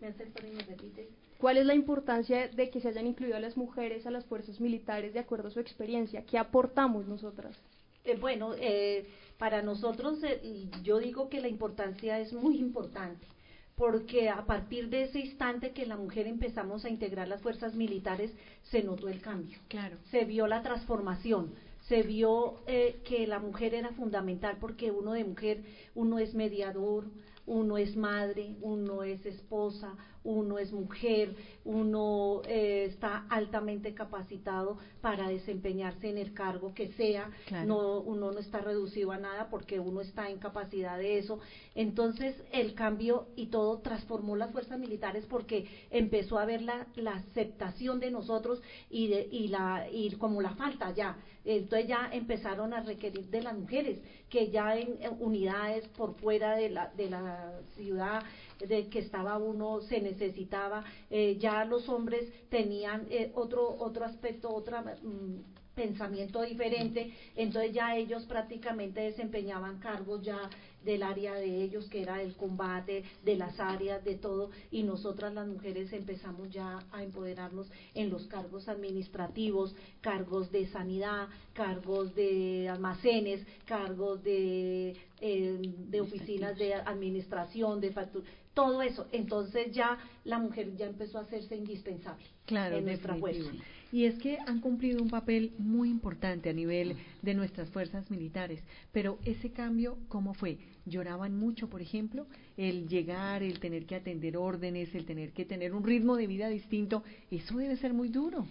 ¿Me 0.00 0.10
repite? 0.10 1.08
¿Cuál 1.40 1.56
es 1.56 1.64
la 1.64 1.74
importancia 1.74 2.48
de 2.48 2.68
que 2.68 2.82
se 2.82 2.88
hayan 2.88 3.06
incluido 3.06 3.34
a 3.34 3.40
las 3.40 3.56
mujeres 3.56 4.06
a 4.06 4.10
las 4.10 4.26
fuerzas 4.26 4.60
militares 4.60 5.14
de 5.14 5.20
acuerdo 5.20 5.48
a 5.48 5.50
su 5.50 5.58
experiencia? 5.58 6.22
¿Qué 6.26 6.36
aportamos 6.36 7.08
nosotras? 7.08 7.56
Eh, 8.04 8.18
bueno, 8.20 8.52
eh, 8.58 9.06
para 9.38 9.62
nosotros 9.62 10.22
eh, 10.22 10.68
yo 10.82 10.98
digo 10.98 11.30
que 11.30 11.40
la 11.40 11.48
importancia 11.48 12.18
es 12.18 12.34
muy 12.34 12.58
importante 12.58 13.26
porque 13.74 14.28
a 14.28 14.44
partir 14.44 14.90
de 14.90 15.04
ese 15.04 15.20
instante 15.20 15.72
que 15.72 15.86
la 15.86 15.96
mujer 15.96 16.26
empezamos 16.26 16.84
a 16.84 16.90
integrar 16.90 17.26
las 17.26 17.40
fuerzas 17.40 17.74
militares, 17.74 18.30
se 18.64 18.82
notó 18.82 19.08
el 19.08 19.22
cambio. 19.22 19.58
Claro. 19.68 19.96
Se 20.10 20.26
vio 20.26 20.46
la 20.46 20.60
transformación, 20.60 21.54
se 21.88 22.02
vio 22.02 22.62
que 22.66 23.26
la 23.26 23.38
mujer 23.38 23.72
era 23.72 23.88
fundamental 23.92 24.58
porque 24.60 24.90
uno 24.90 25.14
de 25.14 25.24
mujer, 25.24 25.64
uno 25.94 26.18
es 26.18 26.34
mediador, 26.34 27.06
uno 27.46 27.78
es 27.78 27.96
madre, 27.96 28.54
uno 28.60 29.02
es 29.02 29.24
esposa, 29.24 29.96
uno 30.24 30.58
es 30.58 30.72
mujer, 30.72 31.34
uno 31.64 32.42
eh, 32.46 32.86
está 32.88 33.26
altamente 33.28 33.94
capacitado 33.94 34.78
para 35.00 35.28
desempeñarse 35.28 36.10
en 36.10 36.18
el 36.18 36.34
cargo 36.34 36.74
que 36.74 36.88
sea, 36.92 37.30
no, 37.64 38.00
uno 38.00 38.30
no 38.32 38.38
está 38.38 38.58
reducido 38.60 39.12
a 39.12 39.18
nada 39.18 39.48
porque 39.50 39.80
uno 39.80 40.00
está 40.00 40.28
en 40.28 40.38
capacidad 40.38 40.98
de 40.98 41.18
eso. 41.18 41.40
Entonces 41.74 42.34
el 42.52 42.74
cambio 42.74 43.28
y 43.36 43.46
todo 43.46 43.78
transformó 43.78 44.36
las 44.36 44.50
fuerzas 44.50 44.78
militares 44.78 45.24
porque 45.28 45.66
empezó 45.90 46.38
a 46.38 46.44
ver 46.44 46.62
la, 46.62 46.86
la 46.96 47.14
aceptación 47.14 48.00
de 48.00 48.10
nosotros 48.10 48.60
y, 48.90 49.08
de, 49.08 49.28
y, 49.30 49.48
la, 49.48 49.86
y 49.90 50.10
como 50.12 50.42
la 50.42 50.54
falta 50.54 50.92
ya. 50.92 51.16
Entonces 51.44 51.88
ya 51.88 52.10
empezaron 52.12 52.74
a 52.74 52.82
requerir 52.82 53.26
de 53.30 53.42
las 53.42 53.56
mujeres 53.56 54.00
que 54.28 54.50
ya 54.50 54.76
en, 54.76 54.98
unidades 55.18 55.88
por 55.88 56.14
fuera 56.16 56.56
de 56.56 56.70
la, 56.70 56.88
de 56.88 57.08
la 57.10 57.60
ciudad 57.76 58.22
de 58.66 58.88
que 58.88 59.00
estaba 59.00 59.38
uno 59.38 59.80
se 59.82 60.00
necesitaba 60.00 60.84
eh, 61.10 61.36
ya 61.38 61.64
los 61.64 61.88
hombres 61.88 62.28
tenían 62.48 63.06
eh, 63.10 63.32
otro 63.34 63.76
otro 63.78 64.04
aspecto 64.04 64.52
otra 64.52 64.82
mm, 64.82 65.60
pensamiento 65.74 66.42
diferente. 66.42 67.12
Entonces 67.36 67.72
ya 67.72 67.96
ellos 67.96 68.24
prácticamente 68.26 69.00
desempeñaban 69.00 69.78
cargos 69.78 70.22
ya 70.22 70.50
del 70.84 71.02
área 71.02 71.34
de 71.34 71.62
ellos, 71.62 71.88
que 71.88 72.02
era 72.02 72.22
el 72.22 72.34
combate, 72.36 73.04
de 73.22 73.36
las 73.36 73.58
áreas, 73.60 74.02
de 74.04 74.14
todo, 74.14 74.50
y 74.70 74.82
nosotras 74.82 75.32
las 75.34 75.46
mujeres 75.46 75.92
empezamos 75.92 76.50
ya 76.50 76.78
a 76.90 77.02
empoderarnos 77.02 77.70
en 77.94 78.08
los 78.08 78.26
cargos 78.26 78.68
administrativos, 78.68 79.74
cargos 80.00 80.50
de 80.50 80.66
sanidad, 80.68 81.28
cargos 81.52 82.14
de 82.14 82.68
almacenes, 82.70 83.46
cargos 83.66 84.22
de, 84.22 84.96
eh, 85.20 85.58
de 85.60 86.00
oficinas 86.00 86.56
de 86.56 86.74
administración, 86.74 87.80
de 87.80 87.92
factura, 87.92 88.24
todo 88.54 88.82
eso. 88.82 89.06
Entonces 89.12 89.72
ya 89.72 89.98
la 90.24 90.38
mujer 90.38 90.76
ya 90.76 90.86
empezó 90.86 91.18
a 91.18 91.22
hacerse 91.22 91.56
indispensable 91.56 92.24
claro, 92.46 92.76
en 92.76 92.84
nuestra 92.84 93.14
fuerza. 93.16 93.50
Y 93.92 94.04
es 94.04 94.18
que 94.18 94.38
han 94.46 94.60
cumplido 94.60 95.02
un 95.02 95.10
papel 95.10 95.52
muy 95.58 95.90
importante 95.90 96.48
a 96.48 96.52
nivel 96.52 96.94
de 97.22 97.34
nuestras 97.34 97.68
fuerzas 97.70 98.08
militares. 98.08 98.62
Pero 98.92 99.18
ese 99.24 99.50
cambio, 99.50 99.98
¿cómo 100.06 100.32
fue? 100.32 100.58
¿Lloraban 100.86 101.36
mucho, 101.36 101.68
por 101.68 101.82
ejemplo? 101.82 102.26
El 102.56 102.86
llegar, 102.88 103.42
el 103.42 103.58
tener 103.58 103.86
que 103.86 103.96
atender 103.96 104.36
órdenes, 104.36 104.94
el 104.94 105.06
tener 105.06 105.32
que 105.32 105.44
tener 105.44 105.74
un 105.74 105.82
ritmo 105.82 106.16
de 106.16 106.28
vida 106.28 106.48
distinto, 106.48 107.02
eso 107.32 107.56
debe 107.56 107.76
ser 107.76 107.92
muy 107.92 108.10
duro. 108.10 108.46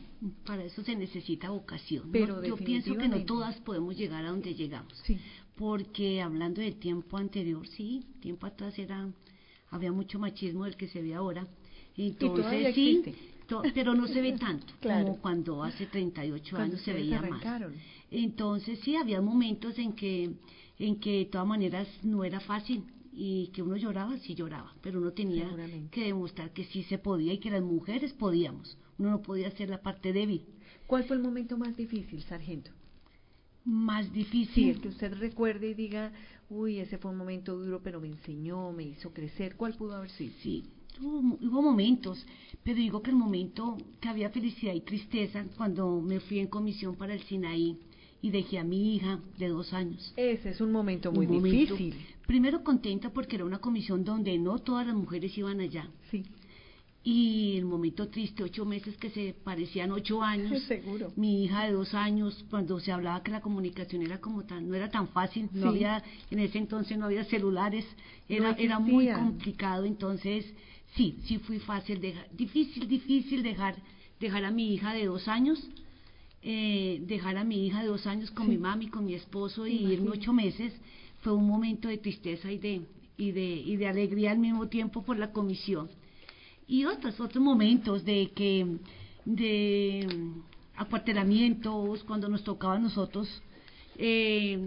Para 0.45 0.63
eso 0.63 0.83
se 0.83 0.95
necesita 0.95 1.51
vocación. 1.51 2.11
Pero 2.11 2.43
Yo 2.43 2.57
pienso 2.57 2.95
que 2.97 3.07
no 3.07 3.23
todas 3.23 3.55
podemos 3.61 3.95
llegar 3.95 4.25
a 4.25 4.31
donde 4.31 4.53
llegamos. 4.53 4.93
Sí. 5.05 5.17
Porque 5.55 6.21
hablando 6.21 6.61
del 6.61 6.75
tiempo 6.75 7.17
anterior, 7.17 7.65
sí, 7.67 8.05
tiempo 8.21 8.45
atrás 8.45 8.77
era 8.77 9.09
había 9.71 9.91
mucho 9.91 10.19
machismo 10.19 10.65
del 10.65 10.75
que 10.75 10.88
se 10.88 11.01
ve 11.01 11.13
ahora. 11.13 11.47
Entonces, 11.95 12.75
sí, 12.75 13.03
pero 13.73 13.93
no 13.93 14.07
se 14.07 14.21
ve 14.21 14.33
tanto 14.33 14.73
como 14.81 15.19
cuando 15.19 15.63
hace 15.63 15.85
38 15.85 16.57
años 16.57 16.81
se 16.81 16.93
veía 16.93 17.21
más. 17.21 17.43
Entonces 18.11 18.79
sí, 18.83 18.95
había 18.95 19.21
momentos 19.21 19.77
en 19.77 19.93
que, 19.93 20.31
en 20.77 20.99
que 20.99 21.19
de 21.19 21.25
todas 21.25 21.47
maneras 21.47 21.88
no 22.03 22.23
era 22.23 22.39
fácil 22.39 22.83
y 23.11 23.47
que 23.47 23.61
uno 23.61 23.75
lloraba, 23.75 24.17
sí 24.19 24.33
lloraba, 24.33 24.73
pero 24.81 24.99
uno 24.99 25.11
tenía 25.11 25.49
que 25.91 26.05
demostrar 26.05 26.51
que 26.53 26.65
sí 26.65 26.83
se 26.83 26.97
podía 26.97 27.33
y 27.33 27.39
que 27.39 27.49
las 27.49 27.61
mujeres 27.61 28.13
podíamos. 28.13 28.77
Uno 28.97 29.11
no 29.11 29.21
podía 29.21 29.51
ser 29.51 29.69
la 29.69 29.81
parte 29.81 30.13
débil. 30.13 30.45
¿Cuál 30.88 31.03
fue 31.03 31.17
el 31.17 31.21
momento 31.21 31.57
más 31.57 31.75
difícil, 31.75 32.23
sargento? 32.23 32.71
Más 33.65 34.11
difícil. 34.11 34.75
Sí, 34.75 34.81
que 34.81 34.88
usted 34.88 35.13
recuerde 35.13 35.69
y 35.69 35.73
diga, 35.73 36.11
uy, 36.49 36.79
ese 36.79 36.97
fue 36.97 37.11
un 37.11 37.17
momento 37.17 37.57
duro, 37.57 37.81
pero 37.83 37.99
me 37.99 38.07
enseñó, 38.07 38.71
me 38.71 38.83
hizo 38.83 39.11
crecer. 39.13 39.55
¿Cuál 39.55 39.75
pudo 39.75 39.95
haber 39.95 40.09
sido? 40.11 40.33
Sí, 40.41 40.63
hubo, 41.01 41.61
momentos, 41.61 42.25
pero 42.63 42.77
digo 42.77 43.01
que 43.01 43.11
el 43.11 43.15
momento 43.15 43.77
que 43.99 44.09
había 44.09 44.29
felicidad 44.29 44.73
y 44.73 44.81
tristeza 44.81 45.45
cuando 45.57 46.01
me 46.01 46.19
fui 46.19 46.39
en 46.39 46.47
comisión 46.47 46.95
para 46.95 47.13
el 47.13 47.21
Sinaí 47.23 47.77
y 48.21 48.31
dejé 48.31 48.59
a 48.59 48.63
mi 48.63 48.95
hija 48.95 49.19
de 49.37 49.47
dos 49.47 49.73
años. 49.73 50.13
Ese 50.17 50.49
es 50.49 50.61
un 50.61 50.71
momento 50.71 51.11
muy 51.11 51.25
difícil. 51.25 51.95
primero 52.27 52.63
contenta 52.63 53.11
porque 53.11 53.37
era 53.37 53.45
una 53.45 53.59
comisión 53.59 54.03
donde 54.03 54.37
no 54.37 54.59
todas 54.59 54.85
las 54.85 54.95
mujeres 54.95 55.37
iban 55.37 55.61
allá. 55.61 55.89
Sí. 56.11 56.25
Y 57.03 57.55
el 57.57 57.65
momento 57.65 58.09
triste, 58.09 58.43
ocho 58.43 58.65
meses 58.65 58.97
que 58.97 59.09
se 59.09 59.33
parecían 59.43 59.91
ocho 59.91 60.21
años. 60.21 60.61
Seguro. 60.67 61.13
Mi 61.15 61.45
hija 61.45 61.65
de 61.65 61.71
dos 61.71 61.93
años, 61.93 62.45
cuando 62.49 62.79
se 62.79 62.91
hablaba 62.91 63.23
que 63.23 63.31
la 63.31 63.41
comunicación 63.41 64.01
era 64.01 64.19
como 64.19 64.43
tan, 64.43 64.67
no 64.67 64.75
era 64.75 64.89
tan 64.89 65.07
fácil, 65.07 65.49
no 65.53 65.69
había, 65.69 66.03
en 66.29 66.39
ese 66.39 66.57
entonces 66.57 66.97
no 66.97 67.05
había 67.05 67.23
celulares, 67.25 67.85
era, 68.27 68.51
era 68.59 68.79
muy 68.79 69.07
complicado, 69.09 69.85
entonces 69.85 70.45
sí, 70.95 71.17
sí 71.25 71.37
fue 71.39 71.59
fácil, 71.59 72.01
dejar, 72.01 72.27
difícil, 72.31 72.87
difícil 72.87 73.43
dejar, 73.43 73.75
dejar 74.19 74.43
a 74.43 74.51
mi 74.51 74.73
hija 74.73 74.93
de 74.93 75.05
dos 75.05 75.27
años, 75.27 75.65
eh, 76.41 77.01
dejar 77.07 77.37
a 77.37 77.43
mi 77.43 77.65
hija 77.65 77.81
de 77.81 77.87
dos 77.87 78.07
años 78.07 78.29
con 78.31 78.49
mi 78.49 78.57
mami, 78.57 78.87
con 78.87 79.05
mi 79.05 79.13
esposo 79.13 79.67
y 79.67 79.93
irme 79.93 80.11
ocho 80.11 80.33
meses, 80.33 80.73
fue 81.21 81.33
un 81.33 81.47
momento 81.47 81.87
de 81.87 81.97
tristeza 81.97 82.51
y 82.51 82.57
de, 82.57 82.81
y 83.17 83.31
de, 83.31 83.45
y 83.45 83.75
de 83.77 83.87
alegría 83.87 84.31
al 84.31 84.39
mismo 84.39 84.67
tiempo 84.67 85.03
por 85.03 85.17
la 85.17 85.31
comisión. 85.31 85.89
Y 86.69 86.85
otros, 86.85 87.19
otros 87.19 87.43
momentos 87.43 88.05
de 88.05 88.31
que, 88.35 88.77
de 89.25 90.07
acuartelamientos, 90.75 92.03
cuando 92.03 92.29
nos 92.29 92.43
tocaba 92.43 92.75
a 92.75 92.79
nosotros, 92.79 93.27
eh, 93.97 94.59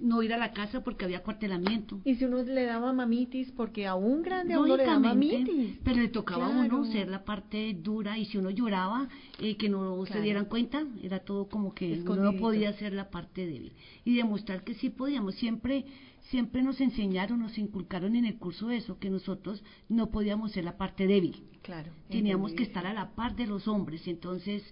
no 0.00 0.22
ir 0.22 0.32
a 0.32 0.38
la 0.38 0.52
casa 0.52 0.84
porque 0.84 1.04
había 1.04 1.24
cuartelamiento. 1.24 2.00
Y 2.04 2.14
si 2.14 2.24
uno 2.24 2.40
le 2.44 2.64
daba 2.64 2.92
mamitis, 2.92 3.50
porque 3.50 3.88
a 3.88 3.96
un 3.96 4.22
grande 4.22 4.54
a 4.54 4.60
uno 4.60 4.76
le 4.76 4.84
daba 4.84 5.00
mamitis. 5.00 5.78
Pero 5.82 6.00
le 6.00 6.08
tocaba 6.08 6.46
a 6.46 6.50
uno 6.50 6.84
ser 6.84 7.08
la 7.08 7.24
parte 7.24 7.74
dura 7.74 8.16
y 8.16 8.26
si 8.26 8.38
uno 8.38 8.50
lloraba, 8.50 9.08
eh, 9.40 9.56
que 9.56 9.68
no 9.68 10.06
se 10.06 10.20
dieran 10.20 10.44
cuenta, 10.44 10.84
era 11.02 11.18
todo 11.18 11.48
como 11.48 11.74
que 11.74 12.00
uno 12.06 12.32
no 12.32 12.36
podía 12.36 12.72
ser 12.74 12.92
la 12.92 13.10
parte 13.10 13.44
débil. 13.44 13.72
Y 14.04 14.14
demostrar 14.14 14.62
que 14.62 14.74
sí 14.74 14.88
podíamos. 14.88 15.34
Siempre, 15.34 15.84
siempre 16.30 16.62
nos 16.62 16.80
enseñaron, 16.80 17.40
nos 17.40 17.58
inculcaron 17.58 18.14
en 18.16 18.24
el 18.24 18.38
curso 18.38 18.70
eso, 18.70 18.98
que 18.98 19.10
nosotros 19.10 19.62
no 19.88 20.10
podíamos 20.10 20.52
ser 20.52 20.64
la 20.64 20.76
parte 20.76 21.06
débil. 21.06 21.42
Claro. 21.62 21.90
Teníamos 22.08 22.52
que 22.52 22.62
estar 22.62 22.86
a 22.86 22.94
la 22.94 23.10
par 23.14 23.36
de 23.36 23.46
los 23.46 23.68
hombres. 23.68 24.06
Entonces, 24.06 24.62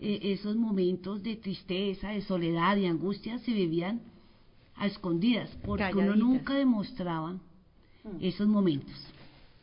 eh, 0.00 0.18
esos 0.22 0.56
momentos 0.56 1.22
de 1.22 1.36
tristeza, 1.36 2.10
de 2.10 2.20
soledad, 2.22 2.76
y 2.76 2.86
angustia 2.86 3.38
se 3.38 3.52
vivían 3.52 4.02
a 4.76 4.86
escondidas, 4.86 5.50
porque 5.64 5.94
uno 5.94 6.16
nunca 6.16 6.54
demostraba 6.54 7.32
mm. 7.32 8.18
esos 8.20 8.48
momentos. 8.48 8.94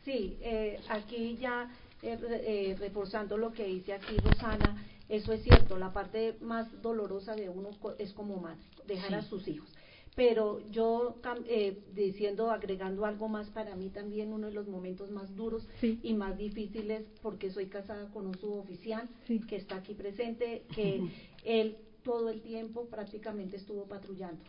Sí, 0.04 0.36
eh, 0.40 0.80
aquí 0.88 1.36
ya 1.40 1.70
eh, 2.02 2.18
eh, 2.22 2.76
reforzando 2.80 3.36
lo 3.36 3.52
que 3.52 3.66
dice 3.66 3.92
aquí 3.92 4.16
Rosana, 4.16 4.82
eso 5.08 5.32
es 5.32 5.42
cierto, 5.44 5.76
la 5.76 5.92
parte 5.92 6.36
más 6.40 6.66
dolorosa 6.80 7.36
de 7.36 7.50
uno 7.50 7.70
es 7.98 8.12
como 8.12 8.38
madre, 8.38 8.62
dejar 8.86 9.14
a 9.16 9.22
sus 9.22 9.46
hijos. 9.46 9.68
Pero 10.14 10.60
yo 10.70 11.16
eh, 11.46 11.78
diciendo, 11.94 12.50
agregando 12.50 13.06
algo 13.06 13.28
más 13.28 13.48
para 13.50 13.76
mí 13.76 13.88
también, 13.88 14.32
uno 14.32 14.48
de 14.48 14.52
los 14.52 14.68
momentos 14.68 15.10
más 15.10 15.34
duros 15.34 15.66
y 15.80 16.14
más 16.14 16.36
difíciles, 16.36 17.06
porque 17.22 17.50
soy 17.50 17.66
casada 17.66 18.10
con 18.10 18.26
un 18.26 18.36
suboficial 18.36 19.08
que 19.48 19.56
está 19.56 19.76
aquí 19.76 19.94
presente, 19.94 20.64
que 20.74 21.00
él 21.44 21.76
todo 22.02 22.30
el 22.30 22.42
tiempo 22.42 22.86
prácticamente 22.86 23.56
estuvo 23.56 23.84
patrullando. 23.84 24.42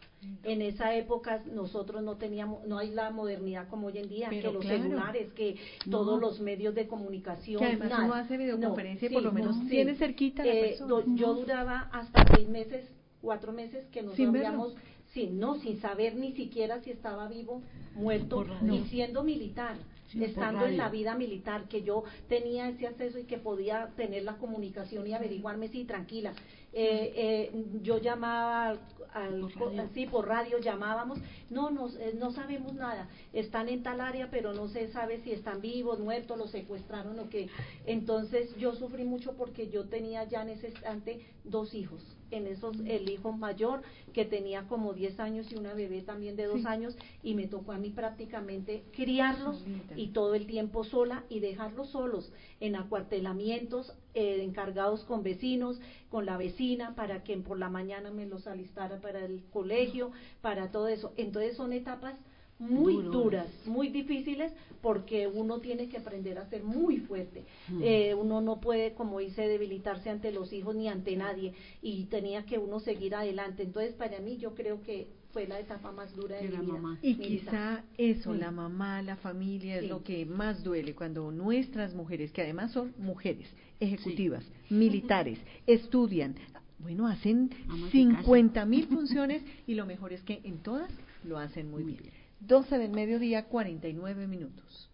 En 0.43 0.61
esa 0.61 0.95
época 0.95 1.43
nosotros 1.53 2.01
no 2.01 2.17
teníamos, 2.17 2.65
no 2.65 2.77
hay 2.79 2.91
la 2.91 3.11
modernidad 3.11 3.67
como 3.67 3.87
hoy 3.87 3.97
en 3.97 4.09
día, 4.09 4.29
que 4.29 4.41
los 4.41 4.65
celulares, 4.65 5.31
que 5.33 5.57
todos 5.89 6.19
los 6.19 6.39
medios 6.39 6.73
de 6.75 6.87
comunicación. 6.87 7.59
Que 7.59 7.65
además 7.65 7.91
uno 8.03 8.13
hace 8.13 8.37
videoconferencia 8.37 9.09
y 9.09 9.13
por 9.13 9.23
lo 9.23 9.31
menos 9.31 9.55
tiene 9.69 9.95
cerquita 9.95 10.43
la 10.43 10.53
eh, 10.53 10.61
persona. 10.69 11.05
Yo 11.15 11.33
duraba 11.35 11.89
hasta 11.91 12.25
seis 12.35 12.47
meses, 12.47 12.89
cuatro 13.23 13.53
meses 13.53 13.87
que 13.87 14.03
nos 14.03 14.19
habíamos 14.19 14.75
sin, 15.13 15.39
no, 15.39 15.55
sin 15.55 15.79
saber 15.79 16.15
ni 16.15 16.33
siquiera 16.33 16.81
si 16.81 16.91
estaba 16.91 17.27
vivo, 17.27 17.61
muerto, 17.95 18.45
y 18.69 18.83
siendo 18.89 19.23
militar, 19.23 19.77
estando 20.13 20.65
en 20.65 20.77
la 20.77 20.89
vida 20.89 21.15
militar, 21.15 21.67
que 21.69 21.83
yo 21.83 22.03
tenía 22.27 22.67
ese 22.67 22.85
acceso 22.85 23.17
y 23.17 23.23
que 23.23 23.37
podía 23.37 23.91
tener 23.95 24.23
la 24.23 24.37
comunicación 24.37 25.07
y 25.07 25.13
averiguarme, 25.13 25.69
sí, 25.69 25.85
tranquila, 25.85 26.33
eh, 26.73 27.13
eh, 27.15 27.65
yo 27.81 27.99
llamaba 27.99 28.77
al, 29.13 29.47
sí, 29.93 30.05
por 30.05 30.27
radio 30.27 30.57
llamábamos, 30.59 31.19
no, 31.49 31.69
no, 31.69 31.87
eh, 31.89 32.15
no 32.17 32.31
sabemos 32.31 32.73
nada, 32.73 33.09
están 33.31 33.69
en 33.69 33.83
tal 33.83 34.01
área, 34.01 34.29
pero 34.31 34.53
no 34.53 34.67
se 34.67 34.87
sabe 34.91 35.21
si 35.21 35.31
están 35.31 35.61
vivos, 35.61 35.99
muertos, 35.99 36.37
los 36.37 36.51
secuestraron 36.51 37.19
o 37.19 37.29
qué. 37.29 37.49
Entonces 37.85 38.55
yo 38.57 38.73
sufrí 38.73 39.03
mucho 39.05 39.33
porque 39.33 39.69
yo 39.69 39.85
tenía 39.85 40.23
ya 40.25 40.41
en 40.41 40.49
ese 40.49 40.69
instante 40.69 41.25
dos 41.43 41.73
hijos, 41.73 42.01
en 42.31 42.47
esos 42.47 42.77
el 42.85 43.09
hijo 43.09 43.31
mayor 43.31 43.81
que 44.13 44.25
tenía 44.25 44.67
como 44.67 44.93
10 44.93 45.19
años 45.19 45.51
y 45.51 45.55
una 45.55 45.73
bebé 45.73 46.01
también 46.01 46.35
de 46.35 46.45
dos 46.45 46.65
años 46.65 46.95
y 47.21 47.35
me 47.35 47.47
tocó 47.47 47.73
a 47.73 47.77
mí 47.77 47.89
prácticamente 47.89 48.83
criarlos 48.93 49.63
y 49.95 50.07
todo 50.07 50.35
el 50.35 50.47
tiempo 50.47 50.83
sola 50.83 51.23
y 51.29 51.39
dejarlos 51.39 51.89
solos 51.89 52.31
en 52.59 52.75
acuartelamientos 52.75 53.93
eh, 54.13 54.43
encargados 54.43 55.03
con 55.03 55.23
vecinos, 55.23 55.79
con 56.09 56.25
la 56.25 56.37
vecina, 56.37 56.95
para 56.95 57.23
que 57.23 57.37
por 57.37 57.57
la 57.57 57.69
mañana 57.69 58.11
me 58.11 58.25
los 58.25 58.47
alistara 58.47 59.01
para 59.01 59.25
el 59.25 59.43
colegio, 59.51 60.11
para 60.41 60.71
todo 60.71 60.87
eso. 60.87 61.13
Entonces 61.17 61.55
son 61.57 61.73
etapas 61.73 62.15
muy 62.59 63.01
duras, 63.01 63.47
muy 63.65 63.89
difíciles, 63.89 64.53
porque 64.81 65.27
uno 65.27 65.59
tiene 65.59 65.89
que 65.89 65.97
aprender 65.97 66.37
a 66.37 66.49
ser 66.49 66.63
muy 66.63 66.97
fuerte. 66.97 67.45
Mm. 67.69 67.81
Eh, 67.83 68.15
uno 68.15 68.41
no 68.41 68.59
puede, 68.61 68.93
como 68.93 69.19
dice, 69.19 69.47
debilitarse 69.47 70.09
ante 70.09 70.31
los 70.31 70.53
hijos 70.53 70.75
ni 70.75 70.87
ante 70.87 71.15
nadie, 71.15 71.53
y 71.81 72.05
tenía 72.05 72.45
que 72.45 72.57
uno 72.57 72.79
seguir 72.79 73.15
adelante. 73.15 73.63
Entonces, 73.63 73.93
para 73.93 74.19
mí, 74.19 74.37
yo 74.37 74.53
creo 74.53 74.81
que 74.81 75.07
fue 75.33 75.47
la 75.47 75.59
etapa 75.59 75.91
más 75.91 76.15
dura 76.15 76.37
de, 76.37 76.47
mi 76.47 76.57
vida. 76.57 76.97
Y 77.01 77.15
quizá 77.15 77.83
eso, 77.97 78.33
la 78.35 78.51
mamá, 78.51 79.01
la 79.01 79.17
familia, 79.17 79.79
es 79.79 79.89
lo 79.89 80.03
que 80.03 80.25
más 80.25 80.63
duele 80.63 80.93
cuando 80.93 81.31
nuestras 81.31 81.95
mujeres, 81.95 82.31
que 82.31 82.43
además 82.43 82.71
son 82.71 82.93
mujeres 82.99 83.49
ejecutivas, 83.79 84.45
militares, 84.69 85.39
estudian, 85.67 86.35
bueno, 86.77 87.07
hacen 87.07 87.49
50 87.91 88.65
mil 88.67 88.87
funciones 88.87 89.41
y 89.65 89.73
lo 89.73 89.85
mejor 89.85 90.13
es 90.13 90.21
que 90.21 90.39
en 90.43 90.59
todas 90.59 90.91
lo 91.23 91.39
hacen 91.39 91.71
muy, 91.71 91.83
bien. 91.83 91.99
12 92.39 92.77
del 92.77 92.91
mediodía, 92.91 93.45
49 93.45 94.27
minutos. 94.27 94.89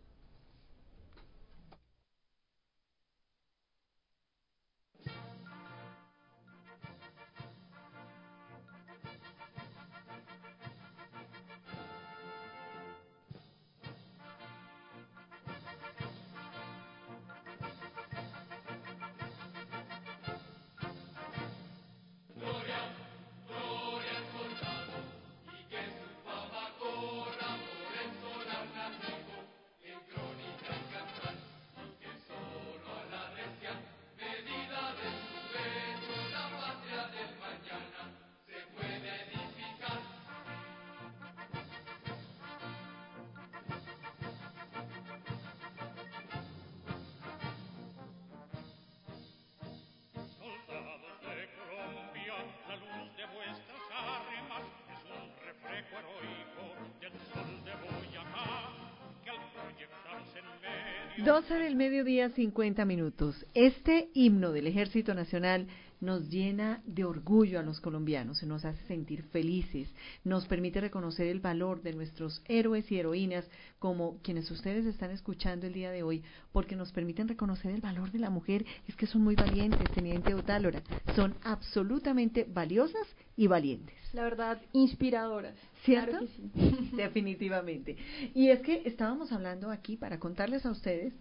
12 61.24 61.54
del 61.56 61.76
mediodía, 61.76 62.30
50 62.30 62.86
minutos. 62.86 63.46
Este 63.54 64.10
himno 64.14 64.52
del 64.52 64.68
Ejército 64.68 65.14
Nacional 65.14 65.68
nos 66.00 66.30
llena 66.30 66.82
de 66.86 67.04
orgullo 67.04 67.60
a 67.60 67.64
los 67.64 67.82
colombianos, 67.82 68.42
nos 68.44 68.64
hace 68.64 68.82
sentir 68.86 69.24
felices, 69.24 69.90
nos 70.24 70.46
permite 70.48 70.80
reconocer 70.80 71.28
el 71.28 71.42
valor 71.42 71.82
de 71.82 71.94
nuestros 71.94 72.42
héroes 72.48 72.90
y 72.90 73.00
heroínas 73.00 73.46
como 73.80 74.18
quienes 74.22 74.50
ustedes 74.50 74.86
están 74.86 75.12
escuchando 75.12 75.68
el 75.68 75.74
día 75.74 75.92
de 75.92 76.04
hoy, 76.04 76.24
porque 76.54 76.78
nos 76.78 76.94
permiten 76.94 77.28
reconocer 77.28 77.72
el 77.72 77.82
valor 77.82 78.12
de 78.12 78.20
la 78.20 78.30
mujer, 78.30 78.66
es 78.88 78.96
que 78.96 79.08
son 79.08 79.22
muy 79.22 79.36
valientes, 79.36 79.92
teniente 79.92 80.34
Otálora, 80.34 80.82
son 81.16 81.36
absolutamente 81.44 82.46
valiosas 82.48 83.08
y 83.40 83.48
valientes. 83.48 83.96
La 84.12 84.24
verdad, 84.24 84.62
inspiradoras. 84.74 85.56
¿Cierto? 85.86 86.28
Definitivamente. 86.98 87.96
Y 88.36 88.50
es 88.50 88.60
que 88.60 88.82
estábamos 88.84 89.32
hablando 89.32 89.72
aquí 89.72 89.96
para 89.96 90.20
contarles 90.20 90.66
a 90.66 90.72
ustedes, 90.72 91.14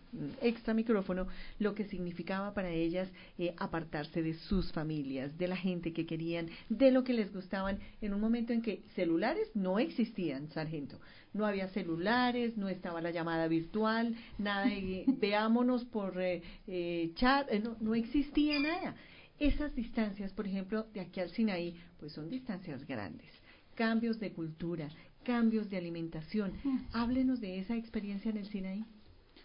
extra 0.43 0.75
micrófono, 0.75 1.29
lo 1.61 1.77
que 1.77 1.85
significaba 1.85 2.55
para 2.55 2.71
ellas 2.71 3.09
eh, 3.39 3.55
apartarse 3.57 4.21
de 4.21 4.35
sus 4.35 4.73
familias, 4.73 5.39
de 5.39 5.47
la 5.47 5.57
gente 5.57 5.93
que 5.93 6.07
querían, 6.07 6.49
de 6.69 6.91
lo 6.91 7.05
que 7.05 7.13
les 7.13 7.33
gustaban, 7.33 7.79
en 8.01 8.13
un 8.13 8.21
momento 8.21 8.53
en 8.53 8.63
que 8.63 8.83
celulares 8.97 9.49
no 9.55 9.79
existían, 9.79 10.49
sargento. 10.49 10.99
No 11.33 11.47
había 11.47 11.69
celulares, 11.69 12.57
no 12.57 12.69
estaba 12.69 13.01
la 13.01 13.13
llamada 13.13 13.47
virtual, 13.47 14.17
nada 14.39 14.67
de 14.67 15.05
veámonos 15.21 15.85
por 15.85 16.21
eh, 16.21 16.43
eh, 16.67 17.13
chat, 17.15 17.49
no, 17.63 17.77
no 17.79 17.95
existía 17.95 18.59
nada. 18.59 18.97
Esas 19.39 19.75
distancias, 19.75 20.33
por 20.33 20.47
ejemplo, 20.47 20.87
de 20.93 21.01
aquí 21.01 21.21
al 21.21 21.31
Sinaí, 21.31 21.77
pues 21.99 22.13
son 22.13 22.29
distancias 22.29 22.87
grandes 22.87 23.31
cambios 23.79 24.19
de 24.19 24.33
cultura, 24.33 24.89
cambios 25.23 25.71
de 25.71 25.77
alimentación. 25.77 26.53
Háblenos 26.93 27.41
de 27.41 27.61
esa 27.61 27.77
experiencia 27.77 28.29
en 28.33 28.39
el 28.39 28.47
Sinaí. 28.47 28.85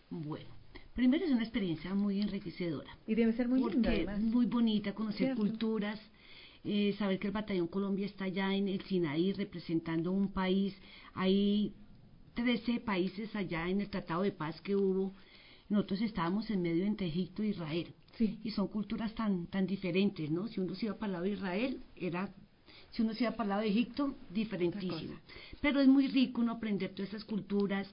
Bueno, 0.09 0.49
primero 0.95 1.23
es 1.23 1.31
una 1.31 1.43
experiencia 1.43 1.93
muy 1.93 2.19
enriquecedora. 2.19 2.97
Y 3.05 3.13
debe 3.13 3.33
ser 3.33 3.47
muy 3.47 3.63
linda, 3.63 4.17
Muy 4.17 4.47
bonita, 4.47 4.95
conocer 4.95 5.35
culturas, 5.35 5.99
eh, 6.63 6.95
saber 6.97 7.19
que 7.19 7.27
el 7.27 7.33
Batallón 7.33 7.67
Colombia 7.67 8.07
está 8.07 8.25
allá 8.25 8.55
en 8.55 8.69
el 8.69 8.81
Sinaí 8.81 9.33
representando 9.33 10.11
un 10.11 10.29
país. 10.33 10.73
Hay 11.13 11.75
13 12.33 12.79
países 12.79 13.35
allá 13.35 13.69
en 13.69 13.81
el 13.81 13.89
Tratado 13.91 14.23
de 14.23 14.31
Paz 14.31 14.59
que 14.61 14.75
hubo. 14.75 15.13
Nosotros 15.69 16.01
estábamos 16.01 16.49
en 16.49 16.61
medio 16.61 16.85
entre 16.85 17.07
Egipto 17.07 17.43
e 17.43 17.47
Israel. 17.47 17.93
Y 18.43 18.51
son 18.51 18.67
culturas 18.67 19.15
tan, 19.15 19.47
tan 19.47 19.65
diferentes, 19.65 20.29
¿no? 20.29 20.47
Si 20.47 20.59
uno 20.59 20.75
se 20.75 20.85
iba 20.85 20.95
para 20.95 21.07
el 21.07 21.13
lado 21.13 21.23
de 21.25 21.31
Israel, 21.31 21.83
era 21.95 22.31
si 22.91 23.01
uno 23.01 23.13
se 23.13 23.23
iba 23.23 23.31
para 23.31 23.43
el 23.43 23.49
lado 23.49 23.61
de 23.61 23.69
Egipto, 23.69 24.15
diferentísimo. 24.29 25.15
Pero 25.61 25.79
es 25.79 25.87
muy 25.87 26.07
rico 26.07 26.41
uno 26.41 26.51
aprender 26.51 26.93
todas 26.93 27.09
esas 27.09 27.25
culturas, 27.25 27.91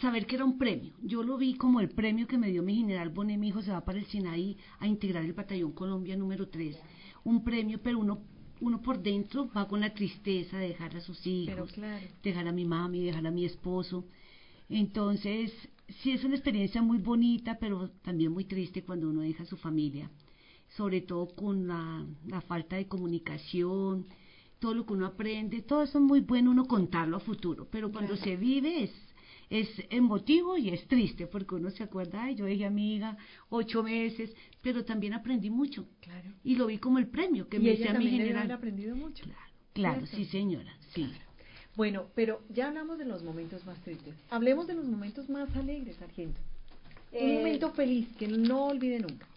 saber 0.00 0.26
que 0.26 0.36
era 0.36 0.44
un 0.44 0.58
premio. 0.58 0.94
Yo 1.02 1.24
lo 1.24 1.36
vi 1.36 1.54
como 1.54 1.80
el 1.80 1.88
premio 1.88 2.28
que 2.28 2.38
me 2.38 2.50
dio 2.50 2.62
mi 2.62 2.76
general 2.76 3.08
Bonet, 3.08 3.38
mi 3.38 3.48
hijo 3.48 3.62
se 3.62 3.72
va 3.72 3.84
para 3.84 3.98
el 3.98 4.06
Sinaí 4.06 4.56
a 4.78 4.86
integrar 4.86 5.24
el 5.24 5.32
batallón 5.32 5.72
Colombia 5.72 6.16
número 6.16 6.48
3. 6.48 6.78
Un 7.24 7.42
premio, 7.42 7.80
pero 7.82 7.98
uno 7.98 8.22
uno 8.60 8.82
por 8.82 9.00
dentro 9.00 9.48
va 9.56 9.68
con 9.68 9.80
la 9.80 9.94
tristeza 9.94 10.58
de 10.58 10.68
dejar 10.68 10.96
a 10.96 11.00
sus 11.00 11.24
hijos, 11.26 11.72
dejar 12.22 12.48
a 12.48 12.52
mi 12.52 12.64
mami, 12.64 13.04
dejar 13.04 13.26
a 13.26 13.30
mi 13.30 13.44
esposo. 13.44 14.04
Entonces, 14.68 15.52
sí 15.88 16.12
es 16.12 16.24
una 16.24 16.34
experiencia 16.34 16.82
muy 16.82 16.98
bonita, 16.98 17.58
pero 17.58 17.90
también 18.02 18.32
muy 18.32 18.44
triste 18.44 18.84
cuando 18.84 19.08
uno 19.08 19.22
deja 19.22 19.42
a 19.42 19.46
su 19.46 19.56
familia, 19.56 20.10
sobre 20.76 21.00
todo 21.00 21.28
con 21.28 21.66
la, 21.66 22.06
la 22.26 22.40
falta 22.42 22.76
de 22.76 22.86
comunicación, 22.86 24.06
todo 24.58 24.74
lo 24.74 24.86
que 24.86 24.92
uno 24.92 25.06
aprende, 25.06 25.62
todo 25.62 25.82
eso 25.82 25.98
es 25.98 26.04
muy 26.04 26.20
bueno 26.20 26.50
uno 26.50 26.66
contarlo 26.66 27.16
a 27.16 27.20
futuro, 27.20 27.68
pero 27.70 27.90
cuando 27.90 28.16
se 28.16 28.36
vive 28.36 28.82
es, 28.82 28.92
es 29.50 29.68
emotivo 29.90 30.58
y 30.58 30.68
es 30.68 30.86
triste, 30.88 31.26
porque 31.26 31.54
uno 31.54 31.70
se 31.70 31.84
acuerda, 31.84 32.24
ay, 32.24 32.34
yo 32.34 32.44
dejé 32.44 32.66
amiga 32.66 33.16
ocho 33.48 33.82
meses, 33.82 34.34
pero 34.60 34.84
también 34.84 35.14
aprendí 35.14 35.48
mucho. 35.48 35.88
Y 36.42 36.56
lo 36.56 36.66
vi 36.66 36.78
como 36.78 36.98
el 36.98 37.08
premio 37.08 37.48
que 37.48 37.58
me 37.58 37.70
ella 37.70 37.92
a 37.92 37.98
mi 37.98 38.10
general. 38.10 38.50
aprendido 38.50 38.96
mucho. 38.96 39.24
Claro, 39.24 39.52
claro 39.72 40.06
sí 40.06 40.24
señora, 40.26 40.76
sí. 40.92 41.08
Bueno, 41.78 42.06
pero 42.16 42.40
ya 42.48 42.66
hablamos 42.66 42.98
de 42.98 43.04
los 43.04 43.22
momentos 43.22 43.64
más 43.64 43.80
tristes. 43.84 44.12
Hablemos 44.30 44.66
de 44.66 44.74
los 44.74 44.84
momentos 44.84 45.28
más 45.30 45.48
alegres, 45.54 45.94
sargento. 45.94 46.40
Un 47.12 47.30
eh, 47.30 47.34
momento 47.34 47.70
feliz 47.70 48.08
que 48.18 48.26
no 48.26 48.66
olvide 48.66 48.98
nunca. 48.98 49.28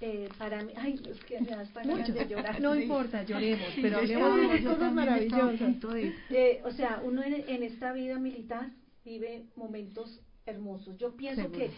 Eh, 0.00 0.28
para 0.38 0.62
mí, 0.62 0.72
ay, 0.76 1.00
es 1.10 1.18
que 1.24 1.40
me 1.40 1.48
das 1.48 1.74
de 1.74 2.28
llorar. 2.28 2.60
No 2.60 2.76
importa, 2.76 3.24
lloremos, 3.24 3.70
pero 3.82 3.98
hablemos 3.98 4.52
de 4.52 4.62
cosas 4.62 4.92
maravillosas. 4.92 5.74
Eh, 6.30 6.62
o 6.64 6.70
sea, 6.70 7.02
uno 7.02 7.24
en, 7.24 7.62
esta 7.64 7.92
vida 7.92 8.20
militar 8.20 8.70
vive 9.04 9.42
momentos 9.56 10.20
hermosos. 10.46 10.96
Yo 10.96 11.16
pienso 11.16 11.50
que 11.50 11.70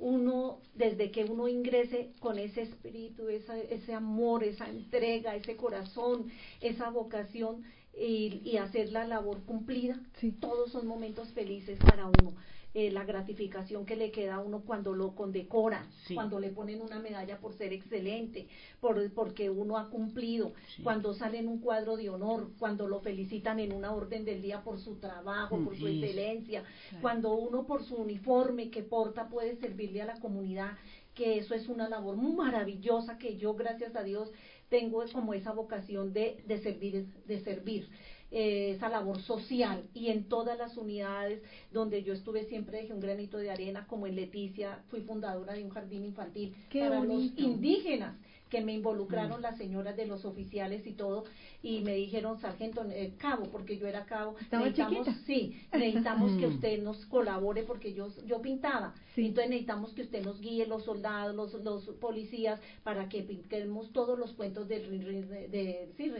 uno, 0.00 0.58
desde 0.74 1.12
que 1.12 1.26
uno 1.26 1.46
ingrese 1.46 2.10
con 2.18 2.40
ese 2.40 2.62
espíritu, 2.62 3.28
esa, 3.28 3.56
ese 3.56 3.94
amor, 3.94 4.42
esa 4.42 4.68
entrega, 4.68 5.36
ese 5.36 5.54
corazón, 5.54 6.32
esa 6.60 6.90
vocación 6.90 7.62
y, 7.98 8.40
y 8.44 8.56
hacer 8.56 8.90
la 8.92 9.06
labor 9.06 9.42
cumplida, 9.44 10.00
todos 10.40 10.72
son 10.72 10.86
momentos 10.86 11.32
felices 11.32 11.78
para 11.78 12.06
uno. 12.06 12.34
Eh, 12.76 12.90
la 12.90 13.04
gratificación 13.04 13.86
que 13.86 13.94
le 13.94 14.10
queda 14.10 14.34
a 14.34 14.40
uno 14.40 14.62
cuando 14.62 14.94
lo 14.94 15.14
condecora, 15.14 15.86
cuando 16.12 16.40
le 16.40 16.50
ponen 16.50 16.80
una 16.82 16.98
medalla 16.98 17.38
por 17.38 17.52
ser 17.54 17.72
excelente, 17.72 18.48
por, 18.80 19.12
porque 19.12 19.48
uno 19.48 19.78
ha 19.78 19.88
cumplido, 19.90 20.54
cuando 20.82 21.14
sale 21.14 21.38
en 21.38 21.46
un 21.46 21.60
cuadro 21.60 21.96
de 21.96 22.10
honor, 22.10 22.50
cuando 22.58 22.88
lo 22.88 22.98
felicitan 22.98 23.60
en 23.60 23.72
una 23.72 23.92
orden 23.92 24.24
del 24.24 24.42
día 24.42 24.64
por 24.64 24.80
su 24.80 24.96
trabajo, 24.96 25.56
por 25.62 25.78
su 25.78 25.86
excelencia, 25.86 26.64
cuando 27.00 27.34
uno 27.34 27.64
por 27.64 27.84
su 27.84 27.94
uniforme 27.94 28.70
que 28.70 28.82
porta 28.82 29.28
puede 29.28 29.54
servirle 29.54 30.02
a 30.02 30.06
la 30.06 30.18
comunidad, 30.18 30.72
que 31.14 31.38
eso 31.38 31.54
es 31.54 31.68
una 31.68 31.88
labor 31.88 32.16
maravillosa 32.16 33.18
que 33.18 33.36
yo, 33.36 33.54
gracias 33.54 33.94
a 33.96 34.02
Dios, 34.02 34.30
tengo 34.68 35.04
como 35.12 35.34
esa 35.34 35.52
vocación 35.52 36.12
de, 36.12 36.42
de 36.46 36.58
servir, 36.58 37.06
de 37.26 37.40
servir. 37.40 37.88
Eh, 38.36 38.72
esa 38.72 38.88
labor 38.88 39.20
social 39.22 39.84
y 39.94 40.08
en 40.08 40.24
todas 40.24 40.58
las 40.58 40.76
unidades 40.76 41.40
donde 41.70 42.02
yo 42.02 42.12
estuve 42.12 42.44
siempre 42.46 42.78
dejé 42.78 42.92
un 42.92 42.98
granito 42.98 43.38
de 43.38 43.48
arena, 43.48 43.86
como 43.86 44.08
en 44.08 44.16
Leticia, 44.16 44.82
fui 44.88 45.02
fundadora 45.02 45.52
de 45.52 45.62
un 45.62 45.70
jardín 45.70 46.04
infantil 46.04 46.52
para 46.72 46.98
los 46.98 47.30
indígenas 47.36 48.16
que 48.54 48.60
me 48.60 48.72
involucraron 48.72 49.40
mm. 49.40 49.42
las 49.42 49.58
señoras 49.58 49.96
de 49.96 50.06
los 50.06 50.24
oficiales 50.24 50.86
y 50.86 50.92
todo, 50.92 51.24
y 51.60 51.80
me 51.80 51.96
dijeron, 51.96 52.38
sargento, 52.38 52.84
eh, 52.88 53.14
cabo, 53.18 53.46
porque 53.50 53.76
yo 53.78 53.88
era 53.88 54.04
cabo, 54.04 54.36
necesitamos, 54.52 55.08
sí, 55.26 55.60
necesitamos 55.72 56.38
que 56.38 56.46
mm. 56.46 56.54
usted 56.54 56.82
nos 56.84 57.04
colabore 57.06 57.64
porque 57.64 57.92
yo, 57.92 58.10
yo 58.24 58.40
pintaba, 58.40 58.94
entonces 59.16 59.50
necesitamos 59.50 59.92
que 59.94 60.02
usted 60.02 60.24
nos 60.24 60.40
guíe 60.40 60.66
los 60.66 60.84
soldados, 60.84 61.34
los, 61.34 61.52
los 61.64 61.84
policías, 61.96 62.60
para 62.84 63.08
que 63.08 63.24
pintemos 63.24 63.92
todos 63.92 64.16
los 64.16 64.32
cuentos 64.34 64.68
del 64.68 64.88
de, 64.88 65.48
de, 65.48 65.92
sí, 65.96 66.12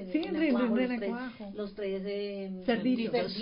los 0.51 0.67
tres, 0.83 1.13
los 1.55 1.75
tres 1.75 3.39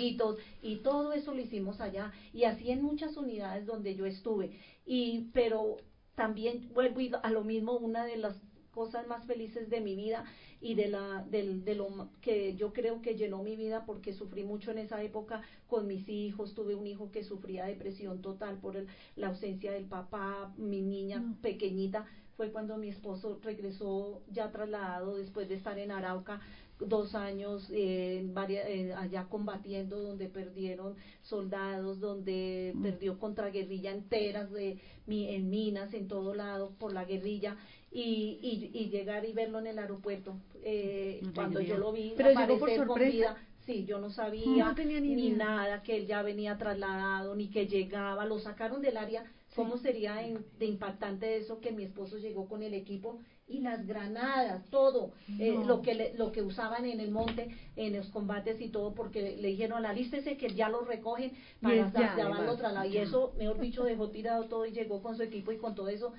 y 0.61 0.75
todo 0.83 1.13
eso 1.13 1.33
lo 1.33 1.41
hicimos 1.41 1.81
allá, 1.81 2.11
y 2.31 2.43
así 2.43 2.69
en 2.69 2.83
muchas 2.83 3.17
unidades 3.17 3.65
donde 3.65 3.95
yo 3.95 4.05
estuve, 4.05 4.51
y 4.85 5.31
pero 5.33 5.77
también 6.13 6.69
vuelvo 6.75 7.17
a 7.23 7.31
lo 7.31 7.43
mismo, 7.43 7.75
una 7.77 8.05
de 8.05 8.17
las 8.17 8.37
cosas 8.73 9.07
más 9.07 9.25
felices 9.25 9.69
de 9.69 9.81
mi 9.81 9.95
vida 9.95 10.25
y 10.61 10.75
de, 10.75 10.87
la, 10.87 11.23
del, 11.29 11.63
de 11.63 11.75
lo 11.75 12.09
que 12.21 12.55
yo 12.55 12.73
creo 12.73 13.01
que 13.01 13.15
llenó 13.15 13.43
mi 13.43 13.55
vida 13.55 13.85
porque 13.85 14.13
sufrí 14.13 14.43
mucho 14.43 14.71
en 14.71 14.79
esa 14.79 15.01
época 15.03 15.41
con 15.67 15.87
mis 15.87 16.07
hijos. 16.09 16.53
Tuve 16.53 16.75
un 16.75 16.87
hijo 16.87 17.11
que 17.11 17.23
sufría 17.23 17.65
depresión 17.65 18.21
total 18.21 18.57
por 18.57 18.75
la 19.15 19.27
ausencia 19.27 19.71
del 19.71 19.85
papá, 19.85 20.53
mi 20.57 20.81
niña 20.81 21.21
pequeñita. 21.41 22.05
Fue 22.37 22.51
cuando 22.51 22.77
mi 22.77 22.89
esposo 22.89 23.39
regresó 23.43 24.21
ya 24.31 24.51
trasladado 24.51 25.17
después 25.17 25.47
de 25.49 25.55
estar 25.55 25.77
en 25.77 25.91
Arauca 25.91 26.41
dos 26.79 27.15
años 27.15 27.69
eh, 27.71 28.25
eh, 28.49 28.93
allá 28.97 29.27
combatiendo, 29.29 30.01
donde 30.01 30.27
perdieron 30.27 30.95
soldados, 31.21 31.99
donde 31.99 32.71
mm. 32.73 32.81
perdió 32.81 33.19
contra 33.19 33.49
guerrilla 33.49 33.91
enteras 33.91 34.51
de, 34.51 34.79
en 35.07 35.49
minas, 35.49 35.93
en 35.93 36.07
todo 36.07 36.33
lado, 36.33 36.71
por 36.79 36.93
la 36.93 37.05
guerrilla 37.05 37.57
y, 37.93 38.39
y, 38.73 38.89
llegar 38.89 39.23
y 39.23 39.33
verlo 39.33 39.59
en 39.59 39.67
el 39.67 39.79
aeropuerto. 39.79 40.35
Eh, 40.63 41.21
cuando 41.35 41.61
yo 41.61 41.77
lo 41.77 41.91
vi 41.91 42.13
Pero 42.17 42.31
llegó 42.31 42.57
por 42.57 42.75
sorpresa. 42.75 43.37
sí, 43.65 43.85
yo 43.85 43.99
no 43.99 44.09
sabía 44.09 44.73
ni, 44.73 45.29
nada 45.29 45.83
que 45.83 45.97
él 45.97 46.07
ya 46.07 46.23
venía 46.23 46.57
trasladado, 46.57 47.35
ni 47.35 47.49
que 47.49 47.67
llegaba, 47.67 48.25
lo 48.25 48.39
sacaron 48.39 48.81
del 48.81 48.97
área. 48.97 49.23
¿Cómo 49.55 49.77
sería 49.77 50.15
de 50.57 50.65
impactante 50.65 51.37
eso 51.37 51.59
que 51.61 51.71
mi 51.71 51.83
esposo 51.83 52.17
llegó 52.17 52.47
con 52.49 52.63
el 52.63 52.73
equipo 52.73 53.19
y 53.47 53.59
las 53.59 53.85
granadas, 53.85 54.65
todo, 54.71 55.11
eh, 55.39 55.53
lo 55.67 55.83
que 55.83 56.13
lo 56.17 56.31
que 56.31 56.41
usaban 56.41 56.85
en 56.85 56.99
el 56.99 57.11
monte, 57.11 57.49
en 57.75 57.95
los 57.95 58.07
combates 58.07 58.59
y 58.61 58.69
todo, 58.69 58.95
porque 58.95 59.37
le 59.39 59.49
dijeron, 59.49 59.85
alístese 59.85 60.37
que 60.37 60.55
ya 60.55 60.69
lo 60.69 60.81
recogen 60.81 61.33
para 61.61 62.15
llevarlo 62.15 62.53
otra 62.53 62.71
lado. 62.71 62.89
Y 62.89 62.97
eso, 62.97 63.33
mejor 63.37 63.59
dicho, 63.59 63.83
dejó 63.83 64.09
tirado 64.09 64.45
todo 64.45 64.65
y 64.65 64.71
llegó 64.71 65.03
con 65.03 65.15
su 65.15 65.21
equipo 65.21 65.51
y 65.51 65.57
con 65.57 65.75
todo 65.75 65.89
eso 65.89 66.13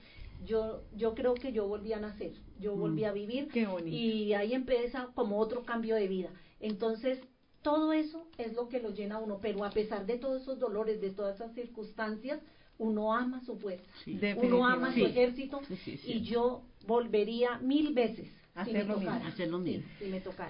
yo, 0.44 0.82
yo 0.94 1.14
creo 1.14 1.34
que 1.34 1.52
yo 1.52 1.66
volví 1.66 1.92
a 1.92 2.00
nacer, 2.00 2.32
yo 2.58 2.76
mm. 2.76 2.80
volví 2.80 3.04
a 3.04 3.12
vivir 3.12 3.48
y 3.86 4.32
ahí 4.34 4.54
empieza 4.54 5.08
como 5.14 5.38
otro 5.38 5.64
cambio 5.64 5.96
de 5.96 6.08
vida. 6.08 6.30
Entonces, 6.60 7.20
todo 7.62 7.92
eso 7.92 8.26
es 8.38 8.52
lo 8.54 8.68
que 8.68 8.80
lo 8.80 8.90
llena 8.90 9.16
a 9.16 9.18
uno, 9.18 9.38
pero 9.40 9.64
a 9.64 9.70
pesar 9.70 10.06
de 10.06 10.18
todos 10.18 10.42
esos 10.42 10.58
dolores, 10.58 11.00
de 11.00 11.10
todas 11.10 11.36
esas 11.36 11.54
circunstancias, 11.54 12.40
uno 12.78 13.14
ama 13.14 13.40
su 13.44 13.56
fuerza, 13.56 13.88
uno 14.36 14.66
ama 14.66 14.92
su 14.92 15.06
ejército 15.06 15.60
y 15.86 16.22
yo 16.22 16.62
volvería 16.86 17.58
mil 17.58 17.94
veces 17.94 18.28
hacer 18.54 18.86
lo 18.86 18.98
mismo. 18.98 19.10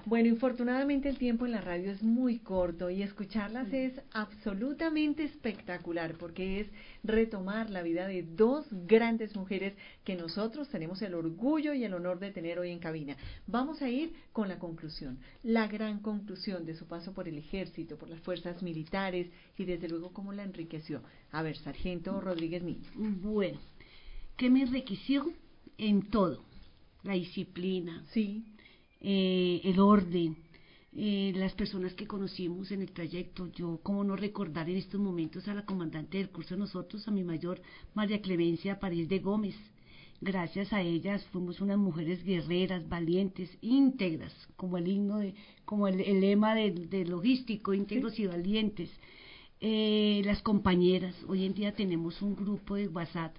Bueno, 0.05 0.27
infortunadamente 0.27 1.09
el 1.09 1.17
tiempo 1.17 1.45
en 1.45 1.53
la 1.53 1.61
radio 1.61 1.91
es 1.91 2.03
muy 2.03 2.39
corto 2.39 2.89
y 2.89 3.01
escucharlas 3.01 3.71
es 3.73 3.99
absolutamente 4.11 5.23
espectacular 5.23 6.15
porque 6.17 6.59
es 6.59 6.67
retomar 7.03 7.69
la 7.69 7.81
vida 7.81 8.07
de 8.07 8.23
dos 8.23 8.67
grandes 8.71 9.35
mujeres 9.35 9.73
que 10.03 10.15
nosotros 10.15 10.69
tenemos 10.69 11.01
el 11.01 11.15
orgullo 11.15 11.73
y 11.73 11.83
el 11.83 11.93
honor 11.93 12.19
de 12.19 12.31
tener 12.31 12.59
hoy 12.59 12.69
en 12.71 12.79
cabina. 12.79 13.17
Vamos 13.47 13.81
a 13.81 13.89
ir 13.89 14.13
con 14.31 14.49
la 14.49 14.59
conclusión, 14.59 15.17
la 15.41 15.67
gran 15.67 15.99
conclusión 15.99 16.65
de 16.65 16.75
su 16.75 16.85
paso 16.85 17.13
por 17.13 17.27
el 17.27 17.37
ejército, 17.37 17.97
por 17.97 18.09
las 18.09 18.19
fuerzas 18.21 18.61
militares 18.61 19.27
y 19.57 19.65
desde 19.65 19.89
luego 19.89 20.13
cómo 20.13 20.31
la 20.31 20.43
enriqueció. 20.43 21.01
A 21.31 21.41
ver, 21.41 21.57
Sargento 21.57 22.21
Rodríguez 22.21 22.61
Niño. 22.61 22.89
Bueno, 22.95 23.59
¿qué 24.37 24.49
me 24.49 24.61
enriqueció? 24.61 25.25
En 25.77 26.09
todo 26.09 26.54
la 27.05 27.13
disciplina, 27.13 28.03
sí. 28.11 28.43
Eh, 28.99 29.61
el 29.63 29.79
orden, 29.79 30.35
eh, 30.97 31.31
las 31.35 31.53
personas 31.53 31.93
que 31.93 32.07
conocimos 32.07 32.71
en 32.71 32.81
el 32.81 32.91
trayecto. 32.91 33.51
Yo, 33.51 33.79
como 33.83 34.03
no 34.03 34.15
recordar 34.15 34.69
en 34.69 34.77
estos 34.77 34.99
momentos 34.99 35.47
a 35.47 35.53
la 35.53 35.65
comandante 35.65 36.17
del 36.17 36.29
curso 36.29 36.55
de 36.55 36.61
nosotros, 36.61 37.07
a 37.07 37.11
mi 37.11 37.23
mayor 37.23 37.61
María 37.93 38.21
Clemencia 38.21 38.79
París 38.79 39.07
de 39.07 39.19
Gómez. 39.19 39.55
Gracias 40.21 40.73
a 40.73 40.81
ellas 40.81 41.23
fuimos 41.31 41.61
unas 41.61 41.77
mujeres 41.77 42.23
guerreras, 42.23 42.87
valientes, 42.89 43.49
íntegras, 43.61 44.33
como 44.55 44.77
el 44.77 44.87
himno 44.87 45.19
de, 45.19 45.35
como 45.65 45.87
el, 45.87 45.97
lema 46.21 46.55
de, 46.55 47.05
logístico, 47.05 47.73
íntegros 47.73 48.17
y 48.17 48.25
valientes. 48.25 48.89
Eh, 49.59 50.21
las 50.25 50.41
compañeras, 50.41 51.15
hoy 51.27 51.45
en 51.45 51.53
día 51.53 51.75
tenemos 51.75 52.21
un 52.21 52.35
grupo 52.35 52.75
de 52.75 52.87
WhatsApp 52.87 53.35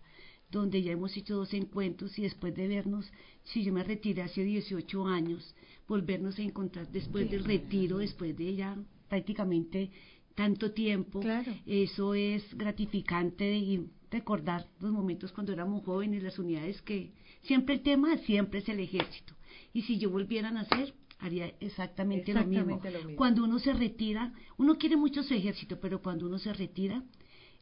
donde 0.50 0.82
ya 0.82 0.92
hemos 0.92 1.16
hecho 1.16 1.36
dos 1.36 1.52
encuentros 1.54 2.18
y 2.18 2.22
después 2.22 2.54
de 2.54 2.68
vernos, 2.68 3.10
si 3.44 3.64
yo 3.64 3.72
me 3.72 3.82
retiré 3.82 4.22
hace 4.22 4.44
18 4.44 5.06
años, 5.06 5.54
volvernos 5.88 6.38
a 6.38 6.42
encontrar 6.42 6.88
después 6.90 7.30
del 7.30 7.44
retiro, 7.44 7.98
después 7.98 8.36
de 8.36 8.54
ya 8.54 8.76
prácticamente 9.08 9.90
tanto 10.34 10.72
tiempo, 10.72 11.20
eso 11.66 12.14
es 12.14 12.42
gratificante 12.56 13.56
y 13.56 13.88
recordar 14.10 14.66
los 14.80 14.92
momentos 14.92 15.32
cuando 15.32 15.52
éramos 15.52 15.84
jóvenes, 15.84 16.22
las 16.22 16.38
unidades 16.38 16.80
que 16.82 17.12
siempre 17.42 17.76
el 17.76 17.82
tema 17.82 18.16
siempre 18.18 18.60
es 18.60 18.68
el 18.68 18.80
ejército. 18.80 19.34
Y 19.72 19.82
si 19.82 19.98
yo 19.98 20.10
volviera 20.10 20.48
a 20.48 20.52
nacer, 20.52 20.94
haría 21.18 21.52
exactamente, 21.60 22.34
lo, 22.34 22.44
mismo. 22.44 22.80
lo, 22.82 22.90
mismo. 22.90 23.16
Cuando 23.16 23.44
uno 23.44 23.58
se 23.58 23.72
retira, 23.72 24.32
uno 24.58 24.76
quiere 24.76 24.96
mucho 24.96 25.22
su 25.22 25.34
ejército, 25.34 25.80
pero 25.80 26.02
cuando 26.02 26.26
uno 26.26 26.38
se 26.38 26.52
retira, 26.52 27.02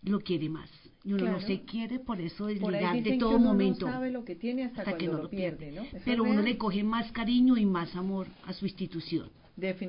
lo 0.02 0.20
quiere 0.20 0.48
más. 0.48 0.70
Y 1.04 1.12
uno 1.12 1.32
no 1.32 1.40
se 1.40 1.60
quiere 1.64 1.98
por 1.98 2.20
eso 2.20 2.46
desligar 2.46 3.02
de 3.02 3.18
todo 3.18 3.38
momento. 3.38 3.86
No 3.86 3.92
sabe 3.92 4.10
lo 4.10 4.24
que 4.24 4.36
tiene 4.36 4.64
hasta, 4.64 4.96
que 4.96 5.06
no 5.06 5.22
lo 5.22 5.28
pierde, 5.28 5.70
¿no? 5.72 5.82
Pero 6.04 6.24
uno 6.24 6.40
le 6.40 6.56
coge 6.56 6.82
más 6.82 7.12
cariño 7.12 7.58
y 7.58 7.66
más 7.66 7.94
amor 7.94 8.26
a 8.46 8.54
su 8.54 8.64
institución. 8.64 9.28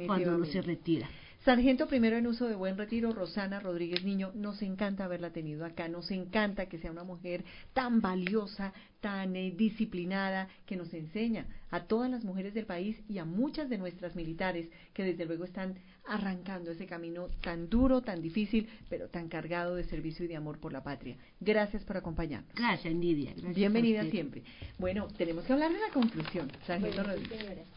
Cuando 0.06 0.36
uno 0.36 0.46
se 0.46 0.62
retira. 0.62 1.10
Sargento 1.46 1.86
primero 1.86 2.18
en 2.18 2.26
uso 2.26 2.48
de 2.48 2.56
buen 2.56 2.76
retiro, 2.76 3.14
Rosana 3.14 3.60
Rodríguez 3.60 4.04
Niño, 4.04 4.32
nos 4.34 4.64
encanta 4.64 5.06
haberla 5.06 5.30
tenido 5.30 5.64
acá, 5.64 5.88
nos 5.88 6.10
encanta 6.10 6.66
que 6.66 6.80
sea 6.80 6.90
una 6.90 7.04
mujer 7.04 7.44
tan 7.72 8.02
valiosa, 8.02 8.74
tan 9.00 9.36
eh, 9.36 9.52
disciplinada, 9.52 10.50
que 10.66 10.76
nos 10.76 10.92
enseña 10.92 11.46
a 11.70 11.84
todas 11.84 12.10
las 12.10 12.24
mujeres 12.24 12.56
del 12.56 12.66
país 12.66 12.98
y 13.08 13.20
a 13.20 13.26
muchas 13.26 13.70
de 13.70 13.78
nuestras 13.78 14.16
militares 14.16 14.68
que 14.96 15.04
desde 15.04 15.26
luego 15.26 15.44
están 15.44 15.76
arrancando 16.08 16.72
ese 16.72 16.88
camino 16.88 17.28
tan 17.44 17.70
duro, 17.70 18.02
tan 18.02 18.24
difícil, 18.24 18.68
pero 18.90 19.10
tan 19.10 19.30
cargado 19.30 19.76
de 19.76 19.84
servicio 19.84 20.26
y 20.26 20.28
de 20.28 20.38
amor 20.38 20.60
por 20.60 20.74
la 20.74 20.82
patria. 20.82 21.16
Gracias 21.40 21.84
por 21.84 21.96
acompañarnos. 21.96 22.56
Gracias, 22.56 22.92
Nidia. 22.92 23.36
Bienvenida 23.54 24.04
siempre. 24.10 24.42
Bueno, 24.80 25.10
tenemos 25.16 25.46
que 25.46 25.54
hablar 25.54 25.72
de 25.72 25.80
la 25.80 25.94
conclusión, 25.94 26.52
Sargento 26.66 27.04
bueno, 27.04 27.14
Rodríguez. 27.14 27.68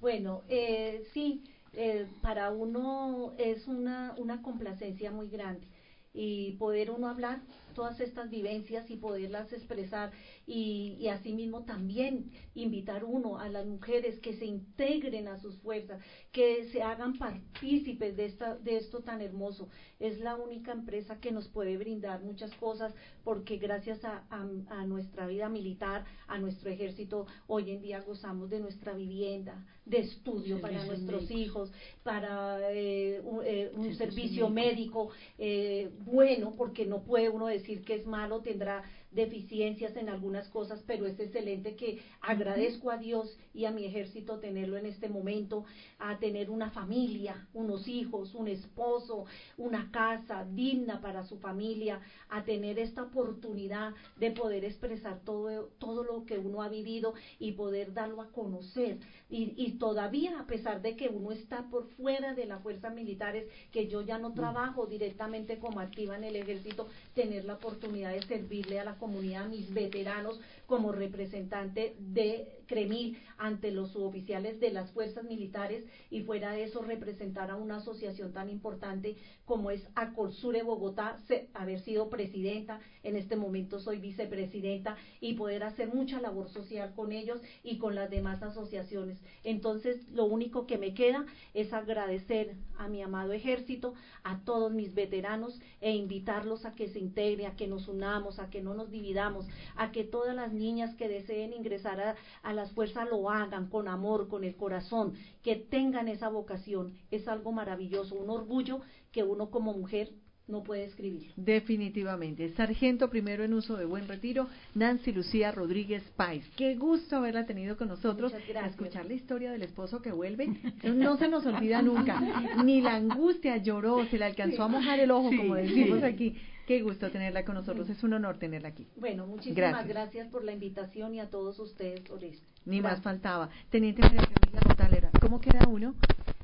Bueno, 0.00 0.42
eh, 0.48 1.02
sí 1.12 1.42
eh, 1.76 2.06
para 2.22 2.50
uno 2.50 3.34
es 3.38 3.68
una, 3.68 4.14
una 4.18 4.42
complacencia 4.42 5.10
muy 5.10 5.28
grande. 5.28 5.68
Y 6.12 6.52
poder 6.52 6.90
uno 6.90 7.08
hablar 7.08 7.40
todas 7.76 8.00
estas 8.00 8.30
vivencias 8.30 8.90
y 8.90 8.96
poderlas 8.96 9.52
expresar 9.52 10.10
y, 10.46 10.96
y 10.98 11.08
asimismo 11.08 11.64
también 11.64 12.30
invitar 12.54 13.04
uno 13.04 13.38
a 13.38 13.50
las 13.50 13.66
mujeres 13.66 14.18
que 14.20 14.34
se 14.38 14.46
integren 14.46 15.28
a 15.28 15.38
sus 15.38 15.58
fuerzas, 15.58 16.00
que 16.32 16.68
se 16.72 16.82
hagan 16.82 17.18
partícipes 17.18 18.16
de, 18.16 18.24
esta, 18.24 18.56
de 18.56 18.78
esto 18.78 19.00
tan 19.00 19.20
hermoso. 19.20 19.68
Es 20.00 20.18
la 20.20 20.36
única 20.36 20.72
empresa 20.72 21.20
que 21.20 21.32
nos 21.32 21.48
puede 21.48 21.76
brindar 21.76 22.22
muchas 22.22 22.52
cosas 22.54 22.94
porque 23.24 23.58
gracias 23.58 24.02
a, 24.04 24.24
a, 24.30 24.86
nuestra 24.86 25.26
vida 25.26 25.48
militar, 25.48 26.04
a 26.28 26.38
nuestro 26.38 26.70
ejército, 26.70 27.26
hoy 27.46 27.72
en 27.72 27.82
día 27.82 28.00
gozamos 28.00 28.48
de 28.48 28.60
nuestra 28.60 28.94
vivienda, 28.94 29.66
de 29.84 29.98
estudio 29.98 30.60
para 30.60 30.84
nuestros 30.84 31.30
hijos, 31.30 31.72
para 32.02 32.58
eh, 32.72 33.20
eh, 33.44 33.72
un, 33.74 33.94
servicio 33.96 34.48
médico 34.48 35.10
eh, 35.38 35.90
bueno, 36.04 36.54
porque 36.56 36.86
no 36.86 37.02
puede 37.02 37.28
uno 37.28 37.46
decir 37.46 37.65
decir 37.66 37.84
que 37.84 37.94
es 37.94 38.06
malo, 38.06 38.40
tendrá 38.42 38.84
deficiencias 39.16 39.96
en 39.96 40.08
algunas 40.08 40.46
cosas, 40.48 40.84
pero 40.86 41.06
es 41.06 41.18
excelente 41.18 41.74
que 41.74 42.00
agradezco 42.20 42.90
a 42.90 42.98
Dios 42.98 43.36
y 43.52 43.64
a 43.64 43.72
mi 43.72 43.84
ejército 43.84 44.38
tenerlo 44.38 44.76
en 44.76 44.86
este 44.86 45.08
momento, 45.08 45.64
a 45.98 46.18
tener 46.18 46.50
una 46.50 46.70
familia, 46.70 47.48
unos 47.54 47.88
hijos, 47.88 48.34
un 48.34 48.46
esposo, 48.46 49.24
una 49.56 49.90
casa 49.90 50.44
digna 50.44 51.00
para 51.00 51.24
su 51.24 51.38
familia, 51.38 52.00
a 52.28 52.44
tener 52.44 52.78
esta 52.78 53.02
oportunidad 53.02 53.94
de 54.16 54.30
poder 54.30 54.64
expresar 54.64 55.20
todo, 55.24 55.70
todo 55.78 56.04
lo 56.04 56.24
que 56.26 56.38
uno 56.38 56.62
ha 56.62 56.68
vivido 56.68 57.14
y 57.38 57.52
poder 57.52 57.94
darlo 57.94 58.20
a 58.20 58.30
conocer. 58.30 58.98
Y, 59.30 59.54
y 59.56 59.78
todavía, 59.78 60.38
a 60.38 60.46
pesar 60.46 60.82
de 60.82 60.94
que 60.96 61.08
uno 61.08 61.32
está 61.32 61.68
por 61.70 61.88
fuera 61.96 62.34
de 62.34 62.44
las 62.44 62.62
fuerzas 62.62 62.94
militares, 62.94 63.48
que 63.72 63.88
yo 63.88 64.02
ya 64.02 64.18
no 64.18 64.34
trabajo 64.34 64.86
directamente 64.86 65.58
como 65.58 65.80
activa 65.80 66.16
en 66.16 66.24
el 66.24 66.36
ejército, 66.36 66.86
tener 67.14 67.44
la 67.46 67.54
oportunidad 67.54 68.12
de 68.12 68.22
servirle 68.22 68.78
a 68.78 68.84
la 68.84 68.92
comunidad, 68.94 69.05
mis 69.06 69.72
veteranos, 69.72 70.40
como 70.66 70.92
representante 70.92 71.94
de 71.98 72.64
CREMIL 72.66 73.18
ante 73.38 73.70
los 73.70 73.92
suboficiales 73.92 74.60
de 74.60 74.70
las 74.70 74.90
fuerzas 74.92 75.24
militares 75.24 75.84
y 76.10 76.22
fuera 76.22 76.52
de 76.52 76.64
eso 76.64 76.82
representar 76.82 77.50
a 77.50 77.56
una 77.56 77.76
asociación 77.76 78.32
tan 78.32 78.50
importante 78.50 79.16
como 79.44 79.70
es 79.70 79.86
Acorsure 79.94 80.62
Bogotá, 80.62 81.18
haber 81.54 81.80
sido 81.80 82.10
presidenta, 82.10 82.80
en 83.04 83.16
este 83.16 83.36
momento 83.36 83.78
soy 83.78 83.98
vicepresidenta 83.98 84.96
y 85.20 85.34
poder 85.34 85.62
hacer 85.62 85.94
mucha 85.94 86.20
labor 86.20 86.48
social 86.50 86.92
con 86.94 87.12
ellos 87.12 87.40
y 87.62 87.78
con 87.78 87.94
las 87.94 88.10
demás 88.10 88.42
asociaciones. 88.42 89.18
Entonces, 89.44 90.08
lo 90.10 90.24
único 90.24 90.66
que 90.66 90.78
me 90.78 90.94
queda 90.94 91.24
es 91.54 91.72
agradecer 91.72 92.54
a 92.78 92.88
mi 92.88 93.02
amado 93.02 93.32
ejército, 93.32 93.94
a 94.24 94.40
todos 94.40 94.72
mis 94.72 94.94
veteranos 94.94 95.60
e 95.80 95.94
invitarlos 95.94 96.64
a 96.64 96.74
que 96.74 96.88
se 96.88 96.98
integren, 96.98 97.46
a 97.46 97.56
que 97.56 97.68
nos 97.68 97.86
unamos, 97.86 98.38
a 98.38 98.50
que 98.50 98.62
no 98.62 98.74
nos 98.74 98.90
dividamos, 98.90 99.46
a 99.76 99.92
que 99.92 100.02
todas 100.02 100.34
las 100.34 100.52
niñas 100.52 100.94
que 100.96 101.08
deseen 101.08 101.52
ingresar 101.52 102.00
a, 102.00 102.16
a 102.42 102.52
las 102.56 102.72
fuerzas 102.72 103.08
lo 103.08 103.30
hagan 103.30 103.68
con 103.68 103.86
amor, 103.86 104.28
con 104.28 104.42
el 104.42 104.56
corazón, 104.56 105.14
que 105.42 105.56
tengan 105.56 106.08
esa 106.08 106.28
vocación. 106.28 106.94
Es 107.10 107.28
algo 107.28 107.52
maravilloso, 107.52 108.14
un 108.14 108.30
orgullo 108.30 108.80
que 109.12 109.22
uno 109.22 109.50
como 109.50 109.72
mujer 109.72 110.10
no 110.48 110.62
puede 110.62 110.84
escribir. 110.84 111.32
Definitivamente. 111.36 112.52
Sargento 112.54 113.10
primero 113.10 113.42
en 113.42 113.52
uso 113.52 113.76
de 113.76 113.84
buen 113.84 114.06
retiro, 114.06 114.48
Nancy 114.74 115.12
Lucía 115.12 115.50
Rodríguez 115.50 116.04
Páez. 116.16 116.44
Qué 116.56 116.76
gusto 116.76 117.16
haberla 117.16 117.46
tenido 117.46 117.76
con 117.76 117.88
nosotros. 117.88 118.32
Escuchar 118.64 119.06
la 119.06 119.14
historia 119.14 119.50
del 119.50 119.62
esposo 119.62 120.00
que 120.00 120.12
vuelve. 120.12 120.48
No 120.84 121.16
se 121.16 121.28
nos 121.28 121.44
olvida 121.46 121.82
nunca. 121.82 122.20
Ni 122.64 122.80
la 122.80 122.94
angustia 122.94 123.56
lloró, 123.56 124.06
se 124.06 124.18
le 124.18 124.24
alcanzó 124.24 124.62
a 124.62 124.68
mojar 124.68 125.00
el 125.00 125.10
ojo, 125.10 125.30
como 125.36 125.56
decimos 125.56 126.02
aquí. 126.02 126.36
Qué 126.66 126.82
gusto 126.82 127.10
tenerla 127.12 127.44
con 127.44 127.54
nosotros. 127.54 127.88
Es 127.88 128.02
un 128.02 128.14
honor 128.14 128.38
tenerla 128.38 128.68
aquí. 128.68 128.88
Bueno, 128.96 129.26
muchísimas 129.26 129.86
gracias, 129.86 130.26
por 130.28 130.42
la 130.42 130.52
invitación 130.52 131.14
y 131.14 131.20
a 131.20 131.30
todos 131.30 131.58
ustedes 131.60 132.00
por 132.00 132.24
esto. 132.24 132.44
Ni 132.64 132.80
más 132.80 133.00
faltaba. 133.00 133.48
Teniente 133.70 134.02
María 134.02 134.28
Camila 134.76 135.10
¿cómo 135.20 135.40
queda 135.40 135.64
uno? 135.68 135.94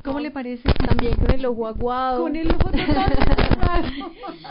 ¿Cómo 0.05 0.21
le 0.21 0.31
parece? 0.31 0.69
También 0.87 1.17
con 1.17 1.31
el 1.33 1.45
ojo 1.45 1.67
aguado. 1.67 2.23
Con 2.23 2.37
el 2.37 2.49
ojo 2.53 2.71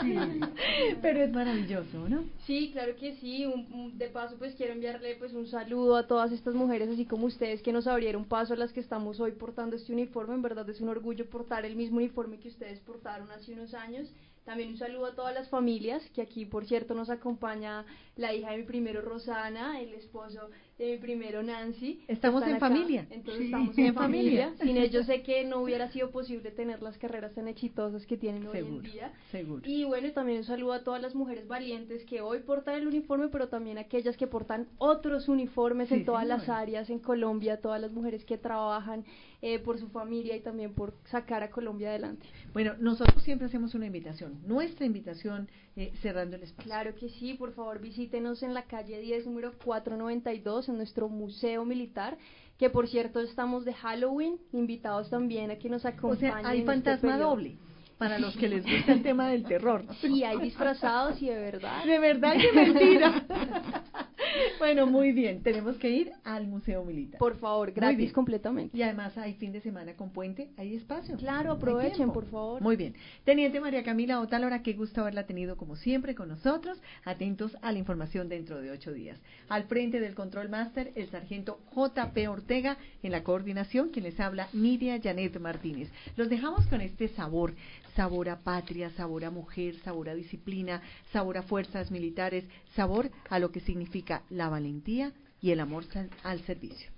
sí. 0.02 0.10
Pero 1.02 1.22
es 1.22 1.32
maravilloso, 1.32 2.06
¿no? 2.06 2.24
Sí, 2.46 2.70
claro 2.72 2.94
que 2.96 3.16
sí. 3.16 3.50
de 3.94 4.08
paso, 4.08 4.36
pues 4.38 4.54
quiero 4.54 4.74
enviarle 4.74 5.16
pues 5.16 5.32
un 5.32 5.46
saludo 5.46 5.96
a 5.96 6.06
todas 6.06 6.32
estas 6.32 6.54
mujeres, 6.54 6.90
así 6.90 7.06
como 7.06 7.26
ustedes 7.26 7.62
que 7.62 7.72
nos 7.72 7.86
abrieron 7.86 8.26
paso 8.26 8.52
a 8.52 8.56
las 8.56 8.72
que 8.72 8.80
estamos 8.80 9.20
hoy 9.20 9.32
portando 9.32 9.76
este 9.76 9.92
uniforme. 9.92 10.34
En 10.34 10.42
verdad 10.42 10.68
es 10.68 10.82
un 10.82 10.90
orgullo 10.90 11.28
portar 11.30 11.64
el 11.64 11.76
mismo 11.76 11.96
uniforme 11.96 12.38
que 12.38 12.48
ustedes 12.48 12.78
portaron 12.80 13.30
hace 13.30 13.52
unos 13.52 13.72
años 13.72 14.12
también 14.44 14.70
un 14.70 14.76
saludo 14.76 15.06
a 15.06 15.14
todas 15.14 15.34
las 15.34 15.48
familias, 15.48 16.02
que 16.14 16.22
aquí 16.22 16.44
por 16.44 16.66
cierto 16.66 16.94
nos 16.94 17.10
acompaña 17.10 17.84
la 18.16 18.32
hija 18.34 18.50
de 18.50 18.58
mi 18.58 18.64
primero 18.64 19.00
Rosana, 19.00 19.80
el 19.80 19.94
esposo 19.94 20.50
de 20.78 20.92
mi 20.92 20.98
primero 20.98 21.42
Nancy. 21.42 22.02
Estamos 22.08 22.42
en 22.46 22.58
familia. 22.58 23.06
Entonces 23.10 23.44
estamos 23.44 23.76
en, 23.78 23.94
familia. 23.94 24.54
Sin 24.60 24.76
ellos 24.76 25.06
sé 25.06 25.22
que 25.22 25.44
no 25.44 25.60
hubiera 25.62 25.90
sido 25.90 26.10
posible 26.10 26.50
tener 26.50 26.82
las 26.82 26.98
carreras 26.98 27.34
tan 27.34 27.48
exitosas 27.48 28.06
que 28.06 28.16
tienen 28.16 28.46
hoy 28.46 28.58
en 28.58 28.82
día. 28.82 29.12
Seguro. 29.30 29.62
Y 29.64 29.84
bueno, 29.84 30.10
también 30.12 30.38
un 30.38 30.44
saludo 30.44 30.72
a 30.72 30.82
todas 30.84 31.00
las 31.00 31.14
mujeres 31.14 31.46
valientes 31.46 32.04
que 32.04 32.20
hoy 32.20 32.40
portan 32.40 32.74
el 32.76 32.86
uniforme, 32.86 33.28
pero 33.28 33.48
también 33.48 33.78
aquellas 33.78 34.16
que 34.16 34.26
portan 34.26 34.68
otros 34.78 35.28
uniformes 35.28 35.92
en 35.92 36.04
todas 36.04 36.26
las 36.26 36.48
áreas 36.48 36.90
en 36.90 36.98
Colombia, 36.98 37.60
todas 37.60 37.80
las 37.80 37.92
mujeres 37.92 38.24
que 38.24 38.38
trabajan 38.38 39.04
eh, 39.40 39.58
por 39.58 39.78
su 39.78 39.88
familia 39.88 40.36
y 40.36 40.40
también 40.40 40.72
por 40.72 40.94
sacar 41.04 41.42
a 41.42 41.50
Colombia 41.50 41.90
adelante. 41.90 42.26
Bueno, 42.52 42.74
nosotros 42.78 43.22
siempre 43.22 43.46
hacemos 43.46 43.74
una 43.74 43.86
invitación, 43.86 44.40
nuestra 44.46 44.86
invitación 44.86 45.48
eh, 45.76 45.92
cerrando 46.02 46.36
el 46.36 46.42
espacio. 46.42 46.70
Claro 46.70 46.94
que 46.94 47.08
sí, 47.08 47.34
por 47.34 47.52
favor 47.54 47.80
visítenos 47.80 48.42
en 48.42 48.54
la 48.54 48.64
calle 48.64 49.00
10, 49.00 49.26
número 49.26 49.52
492, 49.64 50.68
en 50.68 50.76
nuestro 50.76 51.08
Museo 51.08 51.64
Militar, 51.64 52.18
que 52.58 52.70
por 52.70 52.88
cierto 52.88 53.20
estamos 53.20 53.64
de 53.64 53.72
Halloween, 53.72 54.38
invitados 54.52 55.10
también 55.10 55.50
a 55.50 55.56
que 55.56 55.68
nos 55.68 55.84
acompañen. 55.84 56.30
O 56.30 56.40
sea, 56.40 56.48
hay 56.48 56.60
este 56.60 56.72
fantasma 56.72 57.18
doble 57.18 57.56
para 57.98 58.18
los 58.18 58.36
que 58.36 58.48
les 58.48 58.64
gusta 58.70 58.92
el 58.92 59.02
tema 59.02 59.28
del 59.28 59.44
terror. 59.44 59.84
Sí, 60.00 60.24
hay 60.24 60.38
disfrazados 60.40 61.20
y 61.22 61.28
de 61.28 61.38
verdad. 61.38 61.84
De 61.84 61.98
verdad 61.98 62.34
que 62.34 62.52
mentira. 62.52 63.26
bueno, 64.58 64.86
muy 64.86 65.12
bien. 65.12 65.42
Tenemos 65.42 65.76
que 65.76 65.90
ir 65.90 66.12
al 66.24 66.46
Museo 66.46 66.84
Militar. 66.84 67.18
Por 67.18 67.36
favor, 67.36 67.72
gratis 67.72 68.12
completamente. 68.12 68.76
Y 68.76 68.82
además 68.82 69.16
hay 69.18 69.34
fin 69.34 69.52
de 69.52 69.60
semana 69.60 69.94
con 69.94 70.10
puente, 70.10 70.50
hay 70.56 70.74
espacio. 70.74 71.16
Claro, 71.16 71.52
aprovechen, 71.52 72.12
por 72.12 72.26
favor. 72.26 72.60
Muy 72.60 72.76
bien. 72.76 72.94
Teniente 73.24 73.60
María 73.60 73.82
Camila 73.82 74.20
Otálora, 74.20 74.62
qué 74.62 74.72
gusto 74.74 75.00
haberla 75.00 75.26
tenido 75.26 75.56
como 75.56 75.76
siempre 75.76 76.14
con 76.14 76.28
nosotros. 76.28 76.80
Atentos 77.04 77.56
a 77.62 77.72
la 77.72 77.78
información 77.78 78.28
dentro 78.28 78.60
de 78.60 78.70
ocho 78.70 78.92
días. 78.92 79.18
Al 79.48 79.64
frente 79.64 80.00
del 80.00 80.14
Control 80.14 80.48
Master, 80.48 80.92
el 80.94 81.08
sargento 81.08 81.60
J.P. 81.74 82.28
Ortega. 82.28 82.76
En 83.02 83.12
la 83.12 83.22
coordinación, 83.22 83.90
quien 83.90 84.04
les 84.04 84.18
habla, 84.20 84.48
Nidia 84.52 85.00
Janet 85.02 85.38
Martínez. 85.38 85.90
Los 86.16 86.28
dejamos 86.28 86.66
con 86.66 86.80
este 86.80 87.08
sabor 87.08 87.54
sabor 87.94 88.28
a 88.28 88.38
patria, 88.38 88.90
sabor 88.90 89.24
a 89.24 89.30
mujer, 89.30 89.76
sabor 89.84 90.08
a 90.08 90.14
disciplina, 90.14 90.82
sabor 91.12 91.38
a 91.38 91.42
fuerzas 91.42 91.90
militares, 91.90 92.44
sabor 92.74 93.10
a 93.28 93.38
lo 93.38 93.50
que 93.52 93.60
significa 93.60 94.22
la 94.30 94.48
valentía 94.48 95.12
y 95.40 95.50
el 95.50 95.60
amor 95.60 95.84
al 96.22 96.40
servicio. 96.46 96.90